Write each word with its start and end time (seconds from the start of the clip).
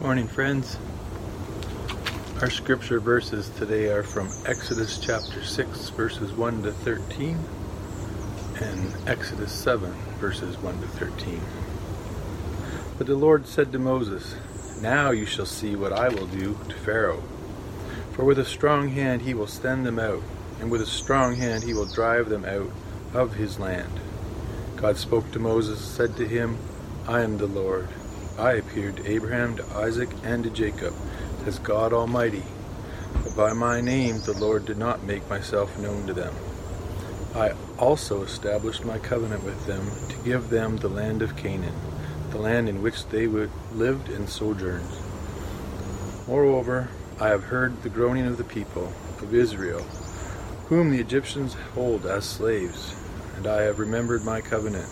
Morning, 0.00 0.28
friends. 0.28 0.78
Our 2.40 2.48
scripture 2.48 3.00
verses 3.00 3.50
today 3.50 3.92
are 3.92 4.02
from 4.02 4.30
Exodus 4.46 4.96
chapter 4.96 5.44
6, 5.44 5.90
verses 5.90 6.32
1 6.32 6.62
to 6.62 6.72
13, 6.72 7.38
and 8.62 8.94
Exodus 9.06 9.52
7, 9.52 9.92
verses 10.18 10.56
1 10.56 10.80
to 10.80 10.86
13. 10.86 11.42
But 12.96 13.08
the 13.08 13.14
Lord 13.14 13.46
said 13.46 13.72
to 13.72 13.78
Moses, 13.78 14.36
Now 14.80 15.10
you 15.10 15.26
shall 15.26 15.44
see 15.44 15.76
what 15.76 15.92
I 15.92 16.08
will 16.08 16.26
do 16.26 16.58
to 16.70 16.74
Pharaoh. 16.76 17.22
For 18.12 18.24
with 18.24 18.38
a 18.38 18.44
strong 18.46 18.88
hand 18.88 19.20
he 19.20 19.34
will 19.34 19.46
send 19.46 19.84
them 19.84 19.98
out, 19.98 20.22
and 20.60 20.70
with 20.70 20.80
a 20.80 20.86
strong 20.86 21.36
hand 21.36 21.64
he 21.64 21.74
will 21.74 21.84
drive 21.84 22.30
them 22.30 22.46
out 22.46 22.70
of 23.12 23.34
his 23.34 23.58
land. 23.58 24.00
God 24.76 24.96
spoke 24.96 25.30
to 25.32 25.38
Moses, 25.38 25.78
said 25.78 26.16
to 26.16 26.26
him, 26.26 26.56
I 27.06 27.20
am 27.20 27.36
the 27.36 27.46
Lord. 27.46 27.88
I 28.40 28.54
appeared 28.54 28.96
to 28.96 29.06
Abraham, 29.06 29.54
to 29.56 29.66
Isaac, 29.76 30.08
and 30.24 30.42
to 30.44 30.50
Jacob 30.50 30.94
as 31.44 31.58
God 31.58 31.92
Almighty, 31.92 32.42
but 33.22 33.36
by 33.36 33.52
my 33.52 33.82
name 33.82 34.20
the 34.22 34.32
Lord 34.32 34.64
did 34.64 34.78
not 34.78 35.04
make 35.04 35.28
myself 35.28 35.78
known 35.78 36.06
to 36.06 36.14
them. 36.14 36.34
I 37.34 37.52
also 37.78 38.22
established 38.22 38.82
my 38.86 38.96
covenant 38.96 39.44
with 39.44 39.66
them 39.66 39.90
to 40.08 40.24
give 40.24 40.48
them 40.48 40.78
the 40.78 40.88
land 40.88 41.20
of 41.20 41.36
Canaan, 41.36 41.74
the 42.30 42.38
land 42.38 42.66
in 42.66 42.80
which 42.80 43.06
they 43.08 43.26
lived 43.26 44.08
and 44.08 44.26
sojourned. 44.26 44.88
Moreover, 46.26 46.88
I 47.20 47.28
have 47.28 47.44
heard 47.44 47.82
the 47.82 47.90
groaning 47.90 48.26
of 48.26 48.38
the 48.38 48.44
people 48.44 48.90
of 49.20 49.34
Israel, 49.34 49.82
whom 50.68 50.88
the 50.88 51.00
Egyptians 51.00 51.52
hold 51.74 52.06
as 52.06 52.24
slaves, 52.24 52.96
and 53.36 53.46
I 53.46 53.62
have 53.64 53.78
remembered 53.78 54.24
my 54.24 54.40
covenant. 54.40 54.88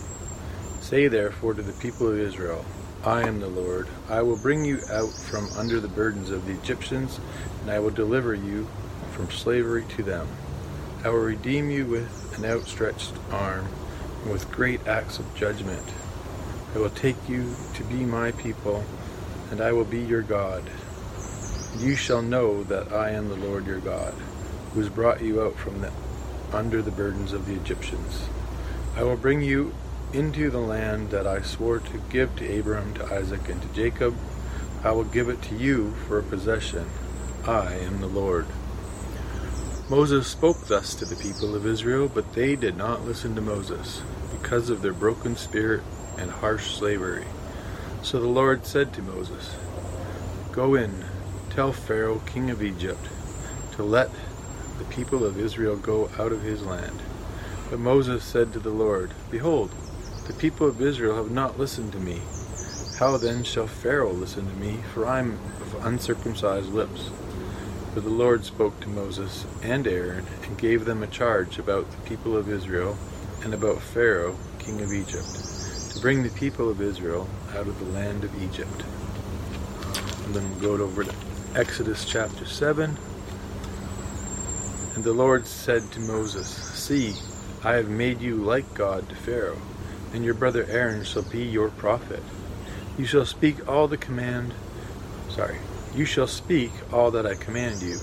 Say 0.82 1.08
therefore 1.08 1.54
to 1.54 1.62
the 1.62 1.72
people 1.72 2.08
of 2.08 2.18
Israel, 2.18 2.62
I 3.08 3.26
am 3.26 3.40
the 3.40 3.48
Lord. 3.48 3.88
I 4.10 4.20
will 4.20 4.36
bring 4.36 4.66
you 4.66 4.82
out 4.90 5.14
from 5.14 5.48
under 5.56 5.80
the 5.80 5.88
burdens 5.88 6.28
of 6.28 6.44
the 6.44 6.52
Egyptians, 6.52 7.18
and 7.62 7.70
I 7.70 7.78
will 7.78 7.88
deliver 7.88 8.34
you 8.34 8.68
from 9.12 9.30
slavery 9.30 9.86
to 9.96 10.02
them. 10.02 10.28
I 11.02 11.08
will 11.08 11.20
redeem 11.20 11.70
you 11.70 11.86
with 11.86 12.36
an 12.36 12.44
outstretched 12.44 13.14
arm 13.30 13.66
and 14.22 14.30
with 14.30 14.50
great 14.50 14.86
acts 14.86 15.18
of 15.18 15.34
judgment. 15.34 15.84
I 16.74 16.80
will 16.80 16.90
take 16.90 17.16
you 17.30 17.54
to 17.76 17.84
be 17.84 18.04
my 18.04 18.32
people, 18.32 18.84
and 19.50 19.62
I 19.62 19.72
will 19.72 19.86
be 19.86 20.00
your 20.00 20.20
God. 20.20 20.64
You 21.78 21.96
shall 21.96 22.20
know 22.20 22.62
that 22.64 22.92
I 22.92 23.12
am 23.12 23.30
the 23.30 23.36
Lord 23.36 23.66
your 23.66 23.80
God, 23.80 24.12
who 24.74 24.80
has 24.80 24.90
brought 24.90 25.22
you 25.22 25.40
out 25.40 25.56
from 25.56 25.80
the, 25.80 25.92
under 26.52 26.82
the 26.82 26.90
burdens 26.90 27.32
of 27.32 27.46
the 27.46 27.54
Egyptians. 27.54 28.28
I 28.96 29.02
will 29.02 29.16
bring 29.16 29.40
you 29.40 29.72
into 30.12 30.50
the 30.50 30.58
land 30.58 31.10
that 31.10 31.26
I 31.26 31.42
swore 31.42 31.78
to 31.78 32.02
give 32.10 32.34
to 32.36 32.48
Abraham, 32.48 32.94
to 32.94 33.14
Isaac, 33.14 33.48
and 33.48 33.60
to 33.60 33.68
Jacob. 33.68 34.16
I 34.82 34.92
will 34.92 35.04
give 35.04 35.28
it 35.28 35.42
to 35.42 35.54
you 35.54 35.92
for 36.06 36.18
a 36.18 36.22
possession. 36.22 36.88
I 37.46 37.74
am 37.74 38.00
the 38.00 38.06
Lord. 38.06 38.46
Moses 39.90 40.26
spoke 40.26 40.66
thus 40.66 40.94
to 40.94 41.04
the 41.04 41.16
people 41.16 41.54
of 41.54 41.66
Israel, 41.66 42.10
but 42.12 42.34
they 42.34 42.56
did 42.56 42.76
not 42.76 43.04
listen 43.04 43.34
to 43.34 43.40
Moses, 43.40 44.02
because 44.30 44.70
of 44.70 44.82
their 44.82 44.92
broken 44.92 45.36
spirit 45.36 45.82
and 46.16 46.30
harsh 46.30 46.74
slavery. 46.76 47.24
So 48.02 48.20
the 48.20 48.26
Lord 48.26 48.66
said 48.66 48.92
to 48.94 49.02
Moses, 49.02 49.56
Go 50.52 50.74
in, 50.74 51.04
tell 51.50 51.72
Pharaoh, 51.72 52.22
king 52.26 52.50
of 52.50 52.62
Egypt, 52.62 53.08
to 53.72 53.82
let 53.82 54.10
the 54.78 54.84
people 54.84 55.24
of 55.24 55.40
Israel 55.40 55.76
go 55.76 56.10
out 56.18 56.32
of 56.32 56.42
his 56.42 56.62
land. 56.64 57.00
But 57.70 57.80
Moses 57.80 58.24
said 58.24 58.52
to 58.52 58.58
the 58.58 58.70
Lord, 58.70 59.12
Behold, 59.30 59.70
the 60.28 60.34
people 60.34 60.68
of 60.68 60.82
Israel 60.82 61.16
have 61.16 61.30
not 61.30 61.58
listened 61.58 61.90
to 61.90 61.98
me. 61.98 62.20
How 62.98 63.16
then 63.16 63.42
shall 63.42 63.66
Pharaoh 63.66 64.12
listen 64.12 64.46
to 64.46 64.56
me, 64.56 64.76
for 64.92 65.06
I 65.06 65.20
am 65.20 65.38
of 65.62 65.86
uncircumcised 65.86 66.70
lips? 66.70 67.10
For 67.94 68.00
the 68.00 68.10
Lord 68.10 68.44
spoke 68.44 68.78
to 68.80 68.90
Moses 68.90 69.46
and 69.62 69.86
Aaron, 69.86 70.26
and 70.42 70.58
gave 70.58 70.84
them 70.84 71.02
a 71.02 71.06
charge 71.06 71.58
about 71.58 71.90
the 71.90 72.06
people 72.06 72.36
of 72.36 72.50
Israel, 72.50 72.98
and 73.42 73.54
about 73.54 73.80
Pharaoh, 73.80 74.36
king 74.58 74.82
of 74.82 74.92
Egypt, 74.92 75.94
to 75.94 76.00
bring 76.00 76.22
the 76.22 76.28
people 76.30 76.68
of 76.68 76.82
Israel 76.82 77.26
out 77.52 77.66
of 77.66 77.78
the 77.78 77.90
land 77.98 78.22
of 78.22 78.42
Egypt. 78.42 78.84
And 80.26 80.34
then 80.34 80.50
we'll 80.50 80.76
go 80.76 80.84
over 80.84 81.04
to 81.04 81.14
Exodus 81.54 82.04
chapter 82.04 82.44
7. 82.44 82.98
And 84.94 85.04
the 85.04 85.14
Lord 85.14 85.46
said 85.46 85.90
to 85.92 86.00
Moses, 86.00 86.48
See, 86.48 87.14
I 87.64 87.76
have 87.76 87.88
made 87.88 88.20
you 88.20 88.36
like 88.36 88.74
God 88.74 89.08
to 89.08 89.14
Pharaoh 89.14 89.56
and 90.12 90.24
your 90.24 90.34
brother 90.34 90.66
Aaron 90.68 91.04
shall 91.04 91.22
be 91.22 91.42
your 91.44 91.68
prophet. 91.68 92.22
You 92.96 93.04
shall 93.04 93.26
speak 93.26 93.68
all 93.68 93.88
the 93.88 93.96
command, 93.96 94.54
sorry, 95.28 95.58
you 95.94 96.04
shall 96.04 96.26
speak 96.26 96.72
all 96.92 97.10
that 97.12 97.26
I 97.26 97.34
command 97.34 97.82
you, 97.82 98.00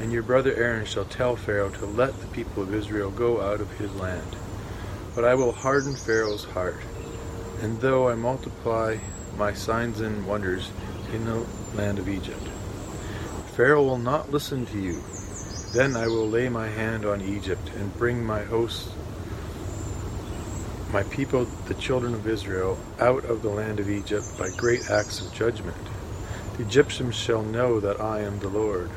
and 0.00 0.12
your 0.12 0.22
brother 0.22 0.54
Aaron 0.54 0.84
shall 0.84 1.04
tell 1.04 1.36
Pharaoh 1.36 1.70
to 1.70 1.86
let 1.86 2.20
the 2.20 2.26
people 2.28 2.62
of 2.62 2.74
Israel 2.74 3.10
go 3.10 3.40
out 3.40 3.60
of 3.60 3.78
his 3.78 3.94
land. 3.94 4.36
But 5.14 5.24
I 5.24 5.34
will 5.34 5.52
harden 5.52 5.94
Pharaoh's 5.94 6.44
heart, 6.44 6.80
and 7.60 7.80
though 7.80 8.08
I 8.08 8.14
multiply 8.14 8.98
my 9.36 9.52
signs 9.52 10.00
and 10.00 10.26
wonders 10.26 10.70
in 11.12 11.24
the 11.24 11.46
land 11.74 11.98
of 11.98 12.08
Egypt, 12.08 12.48
Pharaoh 13.54 13.84
will 13.84 13.98
not 13.98 14.30
listen 14.30 14.66
to 14.66 14.78
you. 14.78 15.02
Then 15.72 15.96
I 15.96 16.08
will 16.08 16.28
lay 16.28 16.48
my 16.50 16.68
hand 16.68 17.06
on 17.06 17.22
Egypt 17.22 17.70
and 17.74 17.96
bring 17.96 18.24
my 18.24 18.42
hosts 18.44 18.90
my 20.92 21.02
people, 21.04 21.44
the 21.66 21.74
children 21.74 22.14
of 22.14 22.26
Israel, 22.26 22.78
out 23.00 23.24
of 23.24 23.42
the 23.42 23.50
land 23.50 23.80
of 23.80 23.90
Egypt 23.90 24.26
by 24.38 24.50
great 24.50 24.90
acts 24.90 25.20
of 25.20 25.32
judgment. 25.32 25.76
The 26.56 26.62
Egyptians 26.62 27.14
shall 27.14 27.42
know 27.42 27.80
that 27.80 28.00
I 28.00 28.20
am 28.20 28.38
the 28.38 28.48
Lord, 28.48 28.88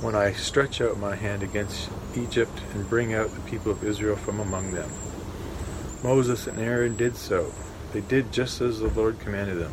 when 0.00 0.14
I 0.14 0.32
stretch 0.32 0.80
out 0.80 0.98
my 0.98 1.16
hand 1.16 1.42
against 1.42 1.90
Egypt 2.16 2.60
and 2.72 2.88
bring 2.88 3.14
out 3.14 3.30
the 3.30 3.40
people 3.50 3.72
of 3.72 3.84
Israel 3.84 4.16
from 4.16 4.40
among 4.40 4.72
them. 4.72 4.90
Moses 6.02 6.46
and 6.46 6.58
Aaron 6.58 6.96
did 6.96 7.16
so. 7.16 7.52
They 7.92 8.00
did 8.00 8.32
just 8.32 8.60
as 8.60 8.80
the 8.80 8.88
Lord 8.88 9.18
commanded 9.18 9.58
them. 9.58 9.72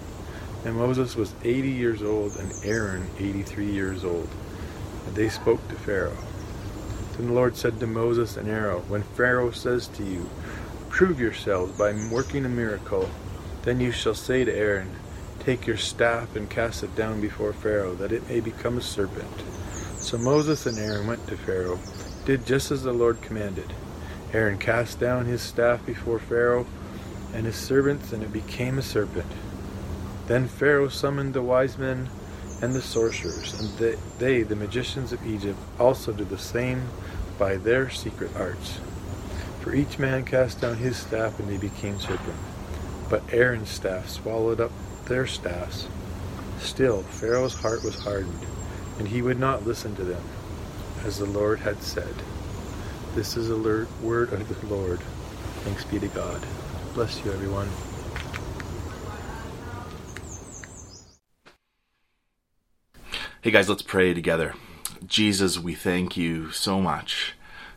And 0.63 0.75
Moses 0.75 1.15
was 1.15 1.35
eighty 1.44 1.69
years 1.69 2.01
old, 2.01 2.35
and 2.38 2.51
Aaron 2.63 3.07
eighty 3.19 3.44
three 3.44 3.71
years 3.71 4.03
old. 4.03 4.27
And 5.05 5.15
they 5.15 5.29
spoke 5.29 5.67
to 5.69 5.75
Pharaoh. 5.75 6.17
Then 7.13 7.27
the 7.27 7.33
Lord 7.33 7.55
said 7.55 7.79
to 7.79 7.88
Moses 7.88 8.35
and 8.35 8.49
Aaron, 8.49 8.89
When 8.89 9.03
Pharaoh 9.03 9.51
says 9.51 9.88
to 9.89 10.03
you, 10.03 10.29
Prove 10.95 11.19
yourselves 11.19 11.78
by 11.78 11.94
working 12.09 12.45
a 12.45 12.50
miracle. 12.50 13.09
Then 13.63 13.81
you 13.81 13.91
shall 13.91 14.16
say 14.16 14.45
to 14.45 14.56
Aaron, 14.56 14.95
Take 15.41 15.67
your 15.67 15.75
staff 15.75 16.38
and 16.38 16.50
cast 16.50 16.83
it 16.83 16.95
down 16.95 17.19
before 17.19 17.51
Pharaoh, 17.51 17.95
that 17.95 18.13
it 18.13 18.29
may 18.29 18.39
become 18.39 18.78
a 18.78 18.81
serpent. 18.81 19.28
So 19.97 20.17
Moses 20.17 20.66
and 20.66 20.79
Aaron 20.79 21.06
went 21.06 21.28
to 21.28 21.35
Pharaoh, 21.35 21.79
did 22.23 22.45
just 22.45 22.72
as 22.72 22.83
the 22.83 22.94
Lord 22.94 23.22
commanded. 23.22 23.73
Aaron 24.31 24.57
cast 24.57 24.97
down 24.97 25.25
his 25.25 25.41
staff 25.41 25.85
before 25.85 26.17
Pharaoh 26.17 26.66
and 27.33 27.45
his 27.45 27.57
servants, 27.57 28.13
and 28.13 28.23
it 28.23 28.31
became 28.31 28.77
a 28.77 28.81
serpent. 28.81 29.29
Then 30.27 30.47
Pharaoh 30.47 30.88
summoned 30.88 31.33
the 31.33 31.41
wise 31.41 31.77
men 31.77 32.07
and 32.62 32.73
the 32.73 32.81
sorcerers, 32.81 33.53
and 33.59 33.97
they, 34.17 34.44
the 34.44 34.56
magicians 34.56 35.12
of 35.12 35.27
Egypt, 35.27 35.59
also 35.77 36.13
did 36.13 36.29
the 36.29 36.38
same 36.38 36.88
by 37.38 37.57
their 37.57 37.89
secret 37.89 38.31
arts. 38.38 38.79
For 39.65 39.73
each 39.73 39.97
man 39.97 40.25
cast 40.25 40.61
down 40.61 40.77
his 40.77 40.95
staff, 40.95 41.39
and 41.39 41.49
they 41.49 41.57
became 41.57 41.99
serpents. 41.99 42.37
But 43.09 43.23
Aaron's 43.33 43.71
staff 43.71 44.07
swallowed 44.07 44.61
up 44.61 44.71
their 45.05 45.25
staffs. 45.25 45.87
Still, 46.59 47.01
Pharaoh's 47.01 47.55
heart 47.55 47.83
was 47.83 47.95
hardened, 47.95 48.45
and 48.99 49.07
he 49.07 49.23
would 49.23 49.39
not 49.39 49.65
listen 49.65 49.95
to 49.95 50.03
them, 50.03 50.21
as 51.03 51.17
the 51.17 51.25
Lord 51.25 51.61
had 51.61 51.81
said. 51.81 52.13
This 53.15 53.35
is 53.35 53.49
a 53.49 53.57
word 54.03 54.31
of 54.33 54.61
the 54.61 54.67
Lord. 54.67 54.99
Thanks 55.63 55.83
be 55.83 55.97
to 55.97 56.09
God. 56.09 56.45
Bless 56.93 57.25
you, 57.25 57.31
everyone. 57.31 57.69
Hey 63.41 63.50
guys, 63.50 63.68
let's 63.68 63.81
pray 63.81 64.13
together. 64.13 64.53
Jesus, 65.07 65.57
we 65.57 65.73
thank 65.73 66.15
you 66.15 66.51
so 66.51 66.79
much 66.79 67.33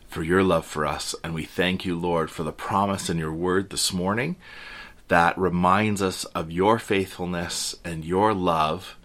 for 0.09 0.23
your 0.23 0.43
love 0.43 0.67
for 0.67 0.87
us. 0.87 1.15
And 1.23 1.35
we 1.35 1.45
thank 1.45 1.85
you, 1.85 1.99
Lord, 1.99 2.31
for 2.31 2.43
the 2.43 2.53
promise 2.53 3.09
in 3.09 3.19
your 3.19 3.33
word 3.33 3.71
this 3.71 3.93
morning 3.93 4.37
that 5.09 5.39
reminds 5.39 6.03
us 6.03 6.25
of 6.27 6.51
your 6.51 6.79
faithfulness 6.79 7.77
and 7.85 8.05
your 8.05 8.35
love, 8.35 8.97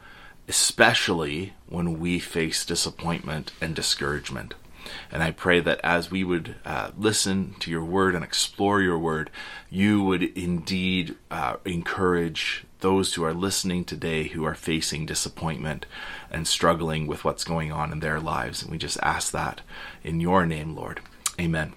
especially 0.47 1.53
when 1.67 1.99
we 1.99 2.19
face 2.19 2.65
disappointment 2.65 3.51
and 3.61 3.75
discouragement. 3.75 4.53
And 5.11 5.23
I 5.23 5.31
pray 5.31 5.59
that 5.61 5.79
as 5.83 6.11
we 6.11 6.23
would 6.23 6.55
uh, 6.65 6.91
listen 6.97 7.55
to 7.59 7.71
your 7.71 7.85
word 7.85 8.15
and 8.15 8.23
explore 8.23 8.81
your 8.81 8.99
word, 8.99 9.29
you 9.69 10.03
would 10.03 10.23
indeed 10.23 11.15
uh, 11.31 11.55
encourage 11.65 12.65
those 12.83 13.13
who 13.13 13.23
are 13.23 13.33
listening 13.33 13.85
today 13.85 14.27
who 14.27 14.43
are 14.43 14.53
facing 14.53 15.05
disappointment 15.05 15.85
and 16.29 16.45
struggling 16.45 17.07
with 17.07 17.23
what's 17.23 17.45
going 17.45 17.71
on 17.71 17.93
in 17.93 18.01
their 18.01 18.19
lives. 18.19 18.61
And 18.61 18.69
we 18.69 18.77
just 18.77 18.99
ask 19.01 19.31
that 19.31 19.61
in 20.03 20.19
your 20.19 20.45
name, 20.45 20.75
Lord. 20.75 20.99
Amen. 21.39 21.73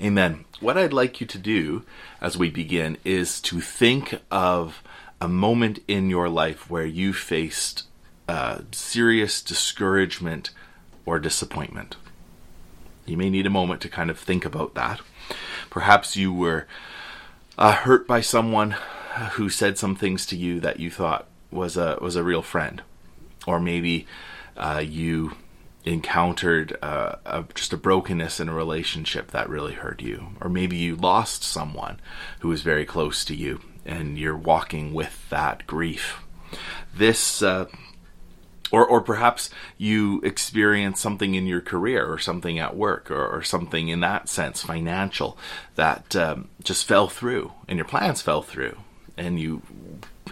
Amen. 0.00 0.46
What 0.60 0.78
I'd 0.78 0.94
like 0.94 1.20
you 1.20 1.26
to 1.26 1.38
do 1.38 1.84
as 2.22 2.38
we 2.38 2.50
begin 2.50 2.96
is 3.04 3.38
to 3.42 3.60
think 3.60 4.18
of 4.30 4.82
a 5.20 5.28
moment 5.28 5.80
in 5.86 6.08
your 6.08 6.30
life 6.30 6.70
where 6.70 6.86
you 6.86 7.12
faced 7.12 7.84
uh, 8.28 8.60
serious 8.72 9.42
discouragement 9.42 10.50
or 11.04 11.18
disappointment. 11.18 11.96
You 13.04 13.18
may 13.18 13.28
need 13.28 13.46
a 13.46 13.50
moment 13.50 13.82
to 13.82 13.90
kind 13.90 14.08
of 14.08 14.18
think 14.18 14.46
about 14.46 14.74
that. 14.74 15.00
Perhaps 15.68 16.16
you 16.16 16.32
were 16.32 16.66
uh, 17.58 17.72
hurt 17.72 18.06
by 18.06 18.22
someone 18.22 18.74
who 19.32 19.48
said 19.48 19.78
some 19.78 19.96
things 19.96 20.26
to 20.26 20.36
you 20.36 20.60
that 20.60 20.80
you 20.80 20.90
thought 20.90 21.26
was 21.50 21.76
a 21.76 21.98
was 22.00 22.16
a 22.16 22.24
real 22.24 22.42
friend, 22.42 22.82
or 23.46 23.60
maybe 23.60 24.06
uh, 24.56 24.82
you 24.84 25.36
encountered 25.84 26.76
uh, 26.82 27.16
a, 27.24 27.44
just 27.54 27.72
a 27.72 27.76
brokenness 27.76 28.40
in 28.40 28.48
a 28.48 28.54
relationship 28.54 29.30
that 29.30 29.48
really 29.48 29.74
hurt 29.74 30.02
you, 30.02 30.28
or 30.40 30.50
maybe 30.50 30.76
you 30.76 30.96
lost 30.96 31.44
someone 31.44 32.00
who 32.40 32.48
was 32.48 32.62
very 32.62 32.84
close 32.84 33.24
to 33.24 33.34
you, 33.34 33.60
and 33.84 34.18
you're 34.18 34.36
walking 34.36 34.92
with 34.92 35.28
that 35.30 35.66
grief. 35.66 36.20
This 36.94 37.42
uh, 37.42 37.66
or, 38.72 38.86
or 38.86 39.00
perhaps 39.00 39.48
you 39.78 40.20
experience 40.22 41.00
something 41.00 41.34
in 41.34 41.46
your 41.46 41.60
career 41.60 42.04
or 42.04 42.18
something 42.18 42.58
at 42.58 42.76
work 42.76 43.10
or, 43.10 43.26
or 43.26 43.42
something 43.42 43.88
in 43.88 44.00
that 44.00 44.28
sense 44.28 44.62
financial 44.62 45.38
that 45.76 46.16
um, 46.16 46.48
just 46.62 46.84
fell 46.84 47.08
through 47.08 47.52
and 47.68 47.78
your 47.78 47.86
plans 47.86 48.22
fell 48.22 48.42
through 48.42 48.76
and 49.16 49.40
you 49.40 49.62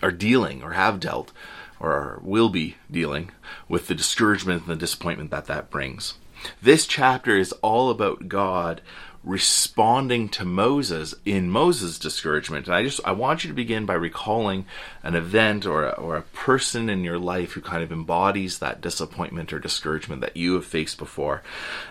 are 0.02 0.12
dealing 0.12 0.62
or 0.62 0.72
have 0.72 1.00
dealt 1.00 1.32
or 1.80 2.20
will 2.22 2.48
be 2.48 2.76
dealing 2.90 3.30
with 3.68 3.88
the 3.88 3.94
discouragement 3.94 4.62
and 4.62 4.70
the 4.70 4.76
disappointment 4.76 5.30
that 5.30 5.46
that 5.46 5.70
brings. 5.70 6.14
This 6.62 6.86
chapter 6.86 7.36
is 7.36 7.52
all 7.62 7.90
about 7.90 8.28
God 8.28 8.80
responding 9.22 10.28
to 10.28 10.44
Moses 10.44 11.14
in 11.24 11.50
Moses' 11.50 11.98
discouragement. 11.98 12.66
And 12.66 12.76
I 12.76 12.82
just 12.82 13.00
I 13.04 13.12
want 13.12 13.42
you 13.42 13.48
to 13.48 13.54
begin 13.54 13.86
by 13.86 13.94
recalling 13.94 14.66
an 15.02 15.14
event 15.14 15.64
or 15.64 15.86
a, 15.86 15.92
or 15.92 16.16
a 16.16 16.22
person 16.22 16.90
in 16.90 17.04
your 17.04 17.18
life 17.18 17.52
who 17.52 17.62
kind 17.62 17.82
of 17.82 17.90
embodies 17.90 18.58
that 18.58 18.82
disappointment 18.82 19.52
or 19.52 19.58
discouragement 19.58 20.20
that 20.20 20.36
you 20.36 20.54
have 20.54 20.66
faced 20.66 20.98
before, 20.98 21.42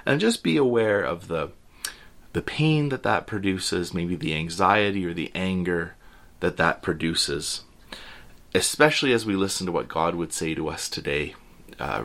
and 0.06 0.22
just 0.22 0.44
be 0.44 0.57
aware 0.57 1.01
of 1.01 1.28
the 1.28 1.51
the 2.34 2.42
pain 2.42 2.90
that 2.90 3.04
that 3.04 3.28
produces, 3.28 3.94
maybe 3.94 4.16
the 4.16 4.36
anxiety 4.36 5.06
or 5.06 5.13
the 5.13 5.31
anger 5.36 5.95
that 6.44 6.57
that 6.57 6.81
produces. 6.81 7.62
Especially 8.54 9.13
as 9.13 9.25
we 9.25 9.34
listen 9.34 9.66
to 9.66 9.72
what 9.72 9.88
God 9.88 10.13
would 10.13 10.34
say 10.34 10.54
to 10.54 10.68
us 10.68 10.90
today 10.90 11.36
uh, 11.80 12.04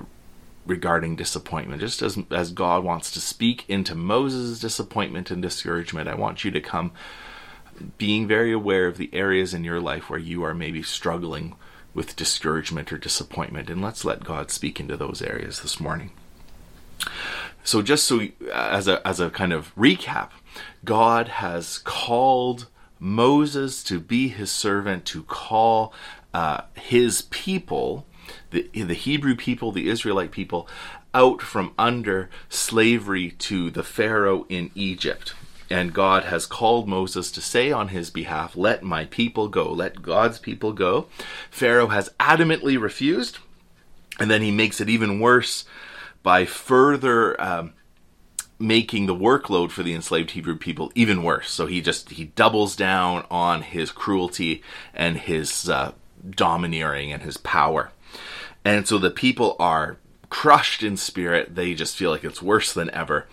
regarding 0.64 1.16
disappointment. 1.16 1.80
Just 1.80 2.02
as, 2.02 2.16
as 2.30 2.52
God 2.52 2.84
wants 2.84 3.10
to 3.10 3.20
speak 3.20 3.64
into 3.68 3.96
Moses' 3.96 4.60
disappointment 4.60 5.32
and 5.32 5.42
discouragement, 5.42 6.08
I 6.08 6.14
want 6.14 6.44
you 6.44 6.52
to 6.52 6.60
come 6.60 6.92
being 7.98 8.28
very 8.28 8.52
aware 8.52 8.86
of 8.86 8.96
the 8.96 9.10
areas 9.12 9.52
in 9.54 9.64
your 9.64 9.80
life 9.80 10.08
where 10.08 10.20
you 10.20 10.44
are 10.44 10.54
maybe 10.54 10.84
struggling 10.84 11.56
with 11.92 12.14
discouragement 12.14 12.92
or 12.92 12.98
disappointment. 12.98 13.68
And 13.68 13.82
let's 13.82 14.04
let 14.04 14.22
God 14.22 14.52
speak 14.52 14.78
into 14.78 14.96
those 14.96 15.20
areas 15.20 15.62
this 15.62 15.80
morning. 15.80 16.12
So, 17.64 17.82
just 17.82 18.04
so 18.04 18.28
as 18.54 18.86
a, 18.86 19.06
as 19.06 19.18
a 19.18 19.30
kind 19.30 19.52
of 19.52 19.74
recap, 19.74 20.30
God 20.84 21.26
has 21.26 21.78
called 21.78 22.68
Moses 22.98 23.82
to 23.84 24.00
be 24.00 24.28
his 24.28 24.50
servant, 24.50 25.04
to 25.06 25.22
call 25.22 25.92
uh, 26.34 26.62
his 26.74 27.22
people 27.22 28.06
the, 28.50 28.68
the 28.72 28.94
Hebrew 28.94 29.34
people, 29.34 29.72
the 29.72 29.88
Israelite 29.88 30.30
people, 30.30 30.68
out 31.14 31.40
from 31.42 31.72
under 31.78 32.28
slavery 32.48 33.30
to 33.32 33.70
the 33.70 33.82
Pharaoh 33.82 34.46
in 34.48 34.70
Egypt. 34.74 35.34
And 35.70 35.92
God 35.92 36.24
has 36.24 36.46
called 36.46 36.88
Moses 36.88 37.30
to 37.32 37.40
say 37.42 37.70
on 37.70 37.88
his 37.88 38.10
behalf, 38.10 38.56
Let 38.56 38.82
my 38.82 39.04
people 39.04 39.48
go, 39.48 39.70
let 39.70 40.02
God's 40.02 40.38
people 40.38 40.72
go. 40.72 41.08
Pharaoh 41.50 41.88
has 41.88 42.10
adamantly 42.18 42.80
refused, 42.80 43.38
and 44.18 44.30
then 44.30 44.40
he 44.40 44.50
makes 44.50 44.80
it 44.80 44.88
even 44.88 45.20
worse 45.20 45.64
by 46.22 46.46
further 46.46 47.40
um, 47.40 47.74
making 48.58 49.06
the 49.06 49.14
workload 49.14 49.70
for 49.70 49.82
the 49.82 49.94
enslaved 49.94 50.32
Hebrew 50.32 50.56
people 50.56 50.90
even 50.94 51.22
worse. 51.22 51.50
So 51.50 51.66
he 51.66 51.80
just 51.80 52.10
he 52.10 52.24
doubles 52.24 52.74
down 52.76 53.24
on 53.30 53.62
his 53.62 53.90
cruelty 53.90 54.62
and 54.92 55.16
his 55.16 55.68
uh, 55.68 55.92
domineering 56.28 57.12
and 57.12 57.22
his 57.22 57.36
power. 57.36 57.90
And 58.64 58.86
so 58.86 58.98
the 58.98 59.10
people 59.10 59.56
are 59.58 59.98
crushed 60.30 60.82
in 60.82 60.96
spirit. 60.96 61.54
They 61.54 61.74
just 61.74 61.96
feel 61.96 62.10
like 62.10 62.24
it's 62.24 62.42
worse 62.42 62.72
than 62.72 62.90
ever. 62.90 63.26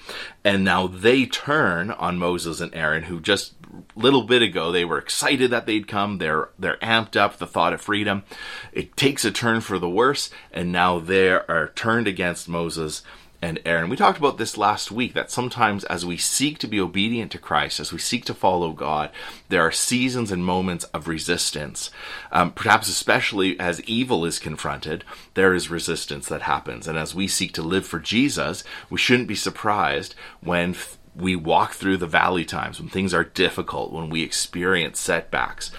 And 0.43 0.63
now 0.63 0.87
they 0.87 1.25
turn 1.25 1.91
on 1.91 2.17
Moses 2.17 2.61
and 2.61 2.73
Aaron, 2.73 3.03
who 3.03 3.19
just 3.19 3.53
little 3.95 4.23
bit 4.23 4.41
ago 4.41 4.71
they 4.71 4.85
were 4.85 4.97
excited 4.97 5.51
that 5.51 5.65
they'd 5.65 5.87
come. 5.87 6.19
They're 6.19 6.49
they're 6.57 6.77
amped 6.77 7.15
up 7.15 7.37
the 7.37 7.47
thought 7.47 7.73
of 7.73 7.81
freedom. 7.81 8.23
It 8.71 8.95
takes 8.95 9.25
a 9.25 9.31
turn 9.31 9.61
for 9.61 9.79
the 9.79 9.89
worse, 9.89 10.29
and 10.51 10.71
now 10.71 10.99
they 10.99 11.29
are 11.31 11.71
turned 11.75 12.07
against 12.07 12.47
Moses 12.47 13.03
and 13.45 13.59
Aaron. 13.63 13.91
We 13.91 13.95
talked 13.95 14.17
about 14.17 14.39
this 14.39 14.57
last 14.57 14.91
week 14.91 15.13
that 15.13 15.29
sometimes 15.29 15.83
as 15.83 16.03
we 16.03 16.17
seek 16.17 16.57
to 16.57 16.67
be 16.67 16.79
obedient 16.79 17.31
to 17.31 17.37
Christ, 17.37 17.79
as 17.79 17.93
we 17.93 17.99
seek 17.99 18.25
to 18.25 18.33
follow 18.33 18.71
God, 18.71 19.11
there 19.49 19.61
are 19.61 19.71
seasons 19.71 20.31
and 20.31 20.43
moments 20.43 20.85
of 20.85 21.07
resistance. 21.07 21.91
Um, 22.31 22.51
perhaps 22.51 22.89
especially 22.89 23.59
as 23.59 23.81
evil 23.81 24.25
is 24.25 24.39
confronted, 24.39 25.03
there 25.35 25.53
is 25.53 25.69
resistance 25.69 26.27
that 26.27 26.41
happens. 26.41 26.87
And 26.87 26.97
as 26.97 27.13
we 27.13 27.27
seek 27.27 27.53
to 27.53 27.61
live 27.61 27.85
for 27.85 27.99
Jesus, 27.99 28.63
we 28.89 28.97
shouldn't 28.97 29.27
be 29.27 29.35
surprised 29.35 30.15
when 30.41 30.75
we 31.15 31.35
walk 31.35 31.73
through 31.73 31.97
the 31.97 32.07
valley 32.07 32.45
times, 32.45 32.79
when 32.79 32.89
things 32.89 33.13
are 33.13 33.23
difficult, 33.23 33.93
when 33.93 34.09
we 34.09 34.23
experience 34.23 34.99
setbacks. 34.99 35.69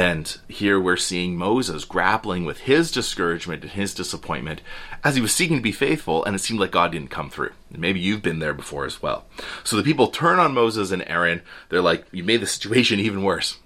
And 0.00 0.38
here 0.48 0.80
we're 0.80 0.96
seeing 0.96 1.36
Moses 1.36 1.84
grappling 1.84 2.46
with 2.46 2.60
his 2.60 2.90
discouragement 2.90 3.64
and 3.64 3.72
his 3.72 3.92
disappointment 3.92 4.62
as 5.04 5.14
he 5.14 5.20
was 5.20 5.34
seeking 5.34 5.58
to 5.58 5.62
be 5.62 5.72
faithful, 5.72 6.24
and 6.24 6.34
it 6.34 6.38
seemed 6.38 6.58
like 6.58 6.70
God 6.70 6.92
didn't 6.92 7.10
come 7.10 7.28
through. 7.28 7.52
And 7.68 7.80
maybe 7.80 8.00
you've 8.00 8.22
been 8.22 8.38
there 8.38 8.54
before 8.54 8.86
as 8.86 9.02
well. 9.02 9.26
So 9.62 9.76
the 9.76 9.82
people 9.82 10.06
turn 10.06 10.38
on 10.38 10.54
Moses 10.54 10.90
and 10.90 11.06
Aaron. 11.06 11.42
They're 11.68 11.82
like, 11.82 12.06
You 12.12 12.24
made 12.24 12.40
the 12.40 12.46
situation 12.46 12.98
even 13.00 13.22
worse. 13.22 13.58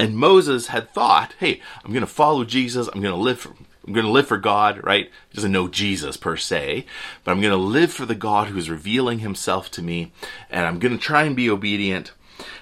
And 0.00 0.16
Moses 0.16 0.66
had 0.66 0.92
thought, 0.92 1.36
Hey, 1.38 1.60
I'm 1.84 1.92
going 1.92 2.00
to 2.00 2.08
follow 2.08 2.42
Jesus. 2.42 2.88
I'm 2.88 3.00
going 3.00 3.14
to 3.14 3.20
live 3.20 3.38
for, 3.38 3.50
I'm 3.86 3.92
going 3.92 4.06
to 4.06 4.10
live 4.10 4.26
for 4.26 4.38
God, 4.38 4.82
right? 4.82 5.12
He 5.28 5.36
doesn't 5.36 5.52
know 5.52 5.68
Jesus 5.68 6.16
per 6.16 6.36
se, 6.36 6.86
but 7.22 7.30
I'm 7.30 7.40
going 7.40 7.52
to 7.52 7.56
live 7.56 7.92
for 7.92 8.04
the 8.04 8.16
God 8.16 8.48
who 8.48 8.58
is 8.58 8.68
revealing 8.68 9.20
himself 9.20 9.70
to 9.72 9.82
me, 9.82 10.10
and 10.50 10.66
I'm 10.66 10.80
going 10.80 10.98
to 10.98 11.00
try 11.00 11.22
and 11.22 11.36
be 11.36 11.48
obedient 11.48 12.10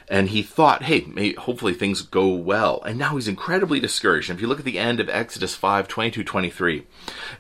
and 0.09 0.29
he 0.31 0.43
thought, 0.43 0.85
hey, 0.85 1.03
may, 1.07 1.33
hopefully 1.35 1.75
things 1.75 2.03
go 2.03 2.29
well. 2.29 2.83
And 2.83 2.99
now 2.99 3.15
he's 3.17 3.29
incredibly 3.29 3.81
discouraged. 3.81 4.31
And 4.31 4.39
if 4.39 4.43
you 4.43 4.49
look 4.49 4.59
at 4.59 4.65
the 4.65 4.79
end 4.79 5.01
of 5.01 5.09
Exodus 5.09 5.55
5 5.55 5.89
22 5.89 6.25
23, 6.25 6.87